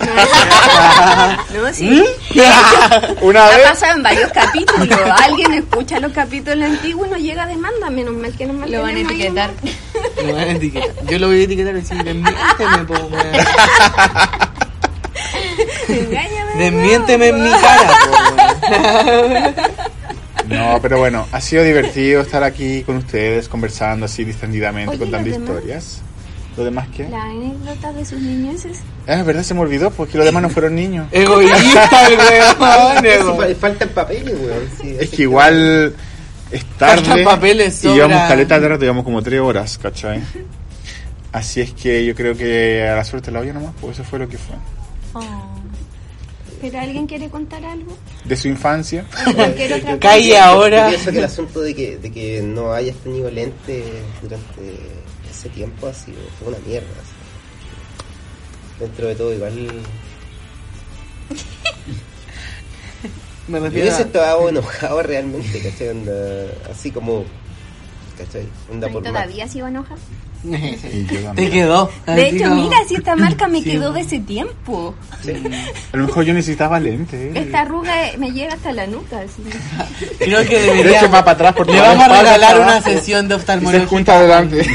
[1.56, 2.04] No, sí.
[3.22, 3.68] Una Ha vez.
[3.70, 5.00] pasado en varios capítulos.
[5.24, 7.90] Alguien escucha los capítulos antiguos y no llega a demanda.
[7.90, 9.52] Menos mal que no me lo van a etiquetar.
[10.26, 11.06] Me van a etiquetar.
[11.08, 13.28] Yo lo voy a etiquetar y decir, desmiénteme, po, weón.
[16.58, 19.78] Desmiénteme en mi cara, po.
[20.48, 25.30] No, pero bueno, ha sido divertido estar aquí con ustedes, conversando así distendidamente, Oye, contando
[25.30, 26.02] historias.
[26.56, 27.08] ¿Lo demás qué?
[27.08, 28.80] La anécdota de sus niñeces.
[29.08, 31.08] Ah, es verdad, se me olvidó, porque los demás no fueron niños.
[31.12, 33.56] Egoísta, el weón.
[33.58, 34.70] Faltan papeles, weón.
[34.82, 34.96] sí.
[35.00, 35.94] Es que igual
[36.52, 37.24] es tarde.
[37.24, 40.22] Papeles, y llevamos caleta de rato, llevamos como tres horas, ¿cachai?
[41.32, 44.20] Así es que yo creo que a la suerte la olla nomás, pues eso fue
[44.20, 44.56] lo que fue.
[46.60, 47.96] ¿Pero alguien quiere contar algo?
[48.26, 49.06] De su infancia.
[50.00, 50.90] Calle Yo ahora.
[50.90, 53.84] pienso que el asunto de que, de que no hayas tenido lentes
[54.22, 54.76] durante
[55.30, 56.88] ese tiempo ha sido una mierda.
[57.00, 57.12] así.
[58.80, 59.54] Dentro de todo, igual.
[63.48, 64.06] Me Yo refiero hubiese a...
[64.06, 65.90] estado enojado realmente, ¿cachai?
[65.90, 66.14] Onda,
[66.72, 67.24] así como.
[68.18, 68.48] ¿cachai?
[68.72, 69.12] Onda por más.
[69.14, 70.00] ¿Todavía sigo enojada?
[70.44, 71.90] Y yo Te quedó.
[72.06, 73.72] De hecho, mira, si esta marca me Sí.
[73.72, 74.94] quedó de ese tiempo.
[75.94, 77.20] A lo mejor yo necesitaba lentes.
[77.20, 77.32] ¿eh?
[77.36, 79.20] Esta arruga eh, me llega hasta la nuca.
[79.20, 79.44] así.
[80.20, 81.00] Creo que De debería...
[81.00, 83.88] hecho, va para atrás por Le vamos a regalar una sesión de Y se oftalmología.
[83.88, 84.66] junta adelante.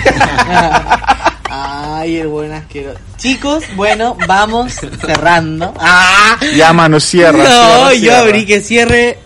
[1.55, 2.99] Ay, el buen asqueroso.
[3.19, 4.73] Chicos, bueno, vamos
[5.05, 5.75] cerrando.
[5.81, 6.39] ¡Ah!
[6.57, 7.37] Ya, mano, cierra.
[7.37, 8.19] no, cierra, yo cierra.
[8.21, 9.19] abrí que cierre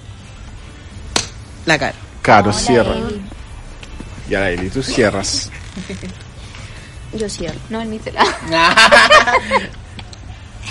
[1.67, 1.95] la cara.
[2.23, 2.97] Caro, cierra.
[4.29, 5.51] Ya, Eli, tú cierras.
[7.17, 7.59] Yo cierro.
[7.71, 8.25] No, admítela.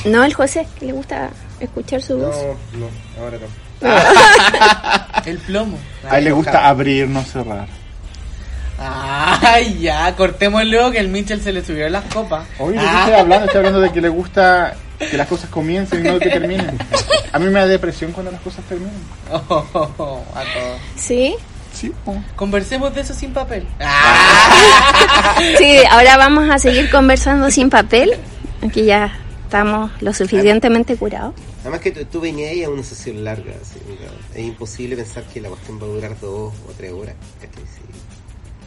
[0.04, 1.30] No, el José, que le gusta
[1.60, 2.36] escuchar su No, voz.
[2.74, 2.90] no,
[3.24, 5.22] ahora no.
[5.26, 5.80] El plomo.
[6.08, 7.68] A él le gusta abrir, no cerrar.
[8.78, 12.46] Ay, ya, cortemos luego que el Mitchell se le subieron las copas.
[12.60, 13.00] Oye, ¿de qué Ah.
[13.06, 13.46] estoy hablando?
[13.46, 16.78] Estoy hablando de que le gusta que las cosas comiencen y no que terminen.
[17.32, 18.94] A mí me da depresión cuando las cosas terminan.
[19.32, 20.80] Oh, oh, oh, a todos.
[20.96, 21.36] ¿Sí?
[21.74, 21.92] Sí.
[22.06, 22.16] oh.
[22.36, 23.66] Conversemos de eso sin papel.
[25.58, 28.14] Sí, ahora vamos a seguir conversando sin papel.
[28.66, 31.34] Aquí ya estamos lo suficientemente curados.
[31.62, 33.80] Además que tú, tú venías ahí a una sesión larga, así,
[34.36, 37.16] es imposible pensar que la cuestión va a durar dos o tres horas.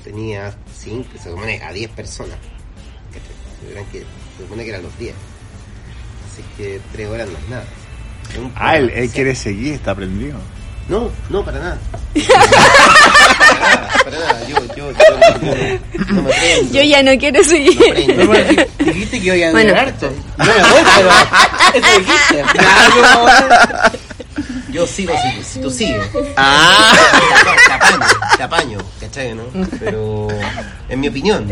[0.05, 2.36] Tenía cinco, se supone a diez personas.
[3.12, 3.32] ¿cachai?
[3.61, 5.14] Se supone que, se supone que eran los diez.
[6.32, 7.64] Así que tres horas no es nada.
[8.30, 10.38] Es Ah, él, quiere seguir, está prendido.
[10.88, 11.78] No, no, para nada.
[12.28, 12.51] para
[13.61, 14.49] nada, para nada.
[14.49, 16.72] Yo, yo, yo, no, no me prendo.
[16.72, 18.16] Yo ya no quiero seguir.
[18.16, 19.70] No bueno, di- dijiste que iba a Bueno.
[19.70, 20.11] durar harto.
[20.38, 21.11] No me voy, pero
[21.74, 22.44] eso dijiste.
[22.55, 23.92] Ya,
[24.78, 26.00] Yo sigo si, si tú sigues.
[26.36, 26.92] Ah.
[27.66, 28.06] Te apaño,
[28.36, 29.42] te apaño, ¿cachai, no?
[29.80, 30.28] Pero,
[30.88, 31.48] en mi opinión,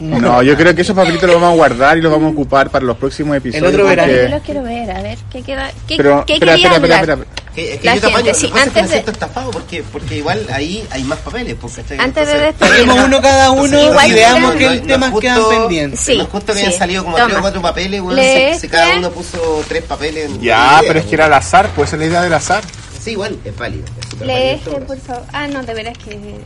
[0.00, 2.68] No, yo creo que esos papelitos los vamos a guardar y los vamos a ocupar
[2.70, 3.68] para los próximos episodios.
[3.72, 4.22] otro porque- verano.
[4.24, 5.70] Yo los quiero ver, a ver, ¿qué queda?
[5.86, 7.18] ¿Qué, Pero, qué espera, quería espera, espera, hablar?
[7.28, 7.47] espera.
[7.58, 9.82] Que, es que La yo gente, sí, que que antes me de- siento estafado porque,
[9.82, 11.98] porque igual ahí hay más papeles, pues, ¿cachai?
[11.98, 12.94] Antes de Entonces, despedirnos.
[12.96, 16.00] Tenemos uno cada uno Entonces, y veamos que- que el tema es quedan justo- pendientes.
[16.00, 16.64] Sí, no es justo que sí.
[16.66, 19.82] hayan salido como tres o cuatro papeles, weón, Lee si, si cada uno puso tres
[19.82, 20.26] papeles.
[20.30, 22.62] en- Ya, pero es que era al azar, pues esa es la idea del azar.
[23.02, 23.84] Sí, igual, es válido.
[24.20, 25.22] es Lee este, por favor.
[25.32, 26.10] Ah, no, de veras que...
[26.14, 26.40] eh,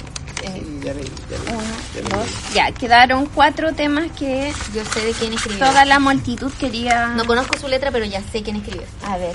[0.84, 1.62] Ya leí, ya leí, uno,
[1.94, 2.08] ya leí.
[2.10, 2.54] dos.
[2.54, 5.66] Ya, quedaron cuatro temas que Yo sé de quién escribió.
[5.66, 7.08] toda la multitud quería...
[7.16, 8.82] No conozco su letra, pero ya sé quién escribió.
[9.06, 9.34] A ver,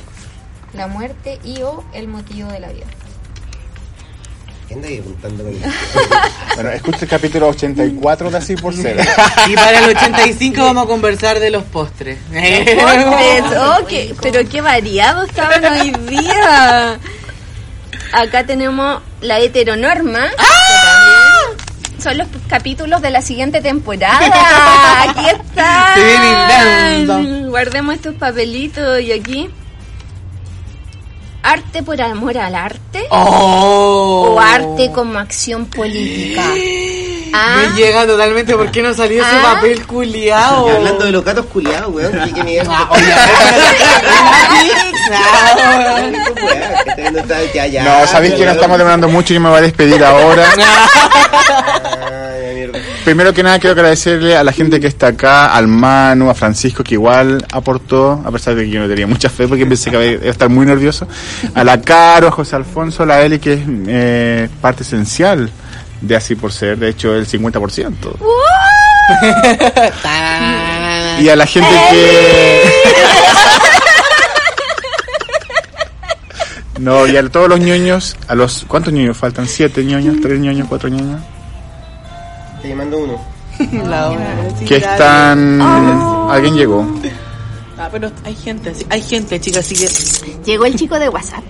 [0.78, 2.86] La muerte y o el motivo de la vida.
[4.67, 5.61] ¿Qué anda ahí apuntando con el-
[6.55, 8.99] Bueno, escucha el capítulo 84 de Así por Ser.
[9.47, 12.17] Y para el 85 vamos a conversar de los postres.
[12.28, 16.99] Postres, oh, qué- pero qué variado estaban hoy día.
[18.13, 20.25] Acá tenemos la heteronorma.
[22.01, 24.19] Son los capítulos de la siguiente temporada.
[25.09, 25.93] Aquí está.
[25.95, 27.45] Se.
[27.47, 29.49] Guardemos estos papelitos y aquí.
[31.50, 34.34] Arte por amor al arte Oh.
[34.36, 36.43] o arte como acción política.
[37.34, 39.56] Ah, Me llega totalmente por qué no salió ese Ah.
[39.56, 40.70] papel culiao.
[40.70, 42.72] Y hablando de los gatos culiados, weón, ¿qué, qué mierda?
[42.72, 42.89] Ah,
[47.84, 50.43] No, sabéis que no estamos demorando mucho y me voy a despedir ahora.
[52.48, 52.80] Ay, mierda.
[53.08, 56.84] Primero que nada quiero agradecerle a la gente que está acá, al Manu, a Francisco
[56.84, 60.12] que igual aportó, a pesar de que yo no tenía mucha fe porque pensé que
[60.12, 61.08] iba a estar muy nervioso,
[61.55, 65.49] a la Caro, a José Alfonso, a la Eli que es eh, parte esencial
[66.01, 67.93] de Así por Ser, de hecho el 50%.
[71.22, 72.62] Y a la gente que...
[76.80, 78.66] No, y a todos los ñoños, a los...
[78.68, 79.47] ¿Cuántos ñoños faltan?
[79.47, 80.18] ¿Siete ñoños?
[80.22, 80.68] ¿Tres ñoños?
[80.68, 81.22] ¿Cuatro ñoños?
[82.62, 83.22] Te llamando uno.
[83.89, 84.28] La hora,
[84.58, 85.62] sí, Que están...
[85.62, 86.86] Alguien llegó.
[87.80, 89.88] Ah, pero hay gente, hay gente, chicas, así que
[90.43, 91.43] llegó el chico de WhatsApp.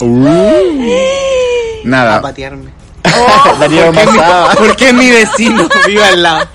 [0.00, 0.26] Uh.
[0.26, 2.20] a Nada.
[2.22, 2.70] patearme.
[3.60, 4.54] Darío Mazada.
[4.56, 6.48] Porque es mi vecino, vive al lado.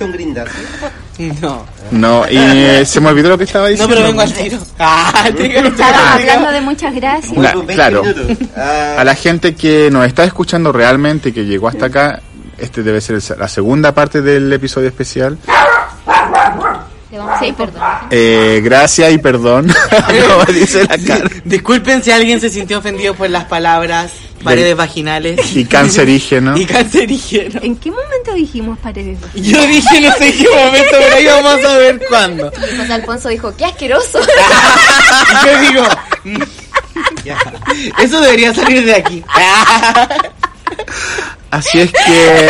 [0.00, 0.50] Un grindazo.
[1.40, 1.64] No.
[1.90, 3.94] No, y eh, se me olvidó lo que estaba No, diciendo.
[3.94, 4.58] pero vengo al tiro.
[4.78, 7.36] Ah, te Estaban hablando de muchas gracias.
[7.36, 8.02] La- Vuelvo en 20 claro.
[8.98, 12.20] A la gente que nos está escuchando realmente, que llegó hasta acá,
[12.58, 15.38] este debe ser el- la segunda parte del episodio especial.
[17.10, 17.82] Le vamos a pedir perdón.
[18.10, 19.74] Eh, gracias y perdón,
[20.28, 21.30] como dice la cara.
[21.44, 24.12] Disculpen si alguien se sintió ofendido por las palabras
[24.44, 25.56] paredes vaginales.
[25.56, 26.54] Y cancerígeno.
[26.58, 27.60] Y cancerígeno.
[27.62, 29.18] ¿En qué momento dijimos paredes?
[29.34, 32.52] Yo dije no sé en qué momento, pero ahí vamos a ver cuándo.
[32.72, 34.20] Y José Alfonso dijo, qué asqueroso.
[35.46, 35.82] Yo digo,
[36.24, 36.42] mm,
[37.24, 37.38] ya.
[38.02, 39.24] eso debería salir de aquí.
[41.50, 42.48] Así es que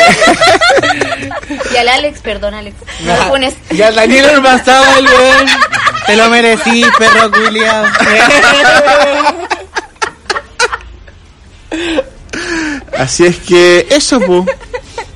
[1.72, 2.76] Y al Alex, perdón Alex.
[3.00, 3.54] No lo pones.
[3.70, 5.46] Y al Daniel Ormazábal, weón.
[6.06, 7.84] Te lo merecí, perro culiao.
[12.98, 14.46] así es que eso pu.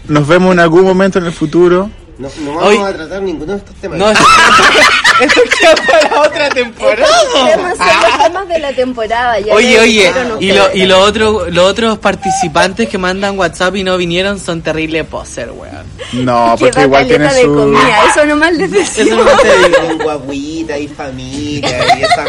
[0.09, 1.91] Nos vemos en algún momento en el futuro.
[2.23, 3.99] No, no vamos Hoy- a tratar ninguno de estos temas.
[3.99, 4.23] No, eso,
[5.21, 7.07] eso queda para otra temporada.
[7.53, 9.41] Temas son los temas de la temporada.
[9.41, 13.85] ya Oye, oye, y, lo, y lo otro, los otros participantes que mandan WhatsApp y
[13.85, 15.83] no vinieron son terrible poser, weón.
[16.13, 17.55] No, Que porque da igual tiene de su.
[17.55, 19.09] comida, eso nomás les decimos.
[19.13, 19.89] Eso no te digo.
[19.89, 22.29] Con guaguita y familia y esas.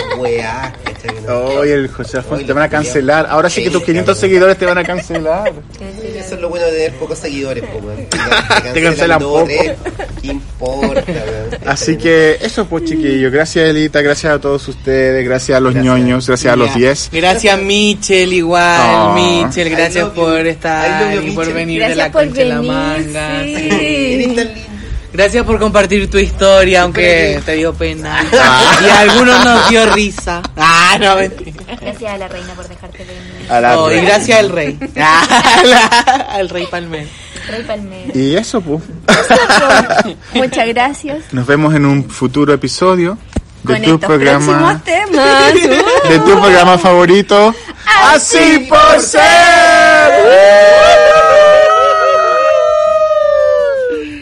[1.28, 1.38] No.
[1.60, 3.28] Oye, el José Alfonso, te van a cancelar.
[3.30, 5.52] Ahora sí que tus 500 seguidores te van a cancelar.
[6.16, 8.06] Eso es lo bueno de tener pocos seguidores, po, weón.
[8.64, 9.44] Te Te cancelan poco.
[9.46, 9.83] tres, ¿Qué
[10.24, 11.58] importa, weón?
[11.66, 15.94] Así que eso pues chiquillos, gracias Elita, gracias a todos ustedes, gracias a los Gracias.
[15.98, 16.76] ñoños, gracias a los Ya.
[16.76, 17.10] 10.
[17.12, 19.14] Gracias Michel igual, Oh.
[19.14, 21.54] Michel, I gracias por estar y por Michel.
[21.54, 23.44] venir Gracias de la por concha de la venir, manga.
[23.44, 24.36] sí.
[25.14, 28.26] Gracias por compartir tu historia, aunque te dio pena.
[28.34, 28.80] Ah.
[28.84, 30.42] Y a algunos nos dio risa.
[30.58, 31.64] Ah, no, mentira.
[31.80, 33.52] Gracias a la reina por dejarte venir.
[33.52, 34.76] A la Oh, y gracias al rey.
[34.98, 37.08] Ah, la- al rey Palmer.
[38.14, 38.84] Y eso pues.
[40.34, 41.34] Muchas gracias.
[41.34, 43.18] Nos vemos en un futuro episodio
[43.64, 45.54] de Con tu programa temas.
[45.56, 46.10] Uh.
[46.10, 47.54] de tu programa favorito.
[48.04, 49.22] Así por ser.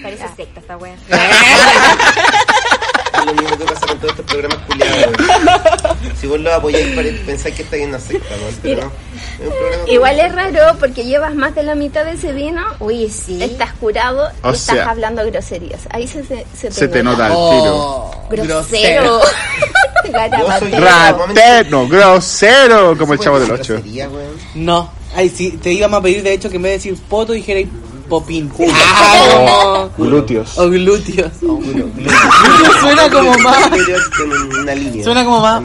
[0.03, 0.95] Parece secta esta wea.
[3.21, 5.15] Es lo mismo que pasa con todos estos programas culiados.
[6.19, 6.87] Si vos lo apoyáis,
[7.25, 8.91] pensáis que está en una secta, weón, pero no.
[9.39, 12.61] Es un programa Igual es raro porque llevas más de la mitad de ese vino.
[12.79, 13.41] Uy, sí.
[13.41, 15.81] Estás curado y O estás sea- hablando groserías.
[15.89, 17.75] Ahí se, se, se Se te nota tiro.
[17.75, 19.19] Oh, Grosero.
[20.11, 20.85] Garabatero.
[20.85, 23.73] Ratero, grosero, como el chavo del 8.
[23.73, 24.31] Grosería, weón.
[24.55, 24.91] No.
[25.15, 27.67] Ay, sí, te íbamos a pedir de hecho que en vez de decir poto dijerais
[28.11, 28.51] popín.
[29.03, 30.05] Ah, no.
[30.05, 30.57] Glúteos.
[30.57, 31.31] O glúteos.
[31.41, 33.71] Glúteos suena como más.
[33.71, 35.03] Glúteos con una línea.
[35.03, 35.61] Suena como más.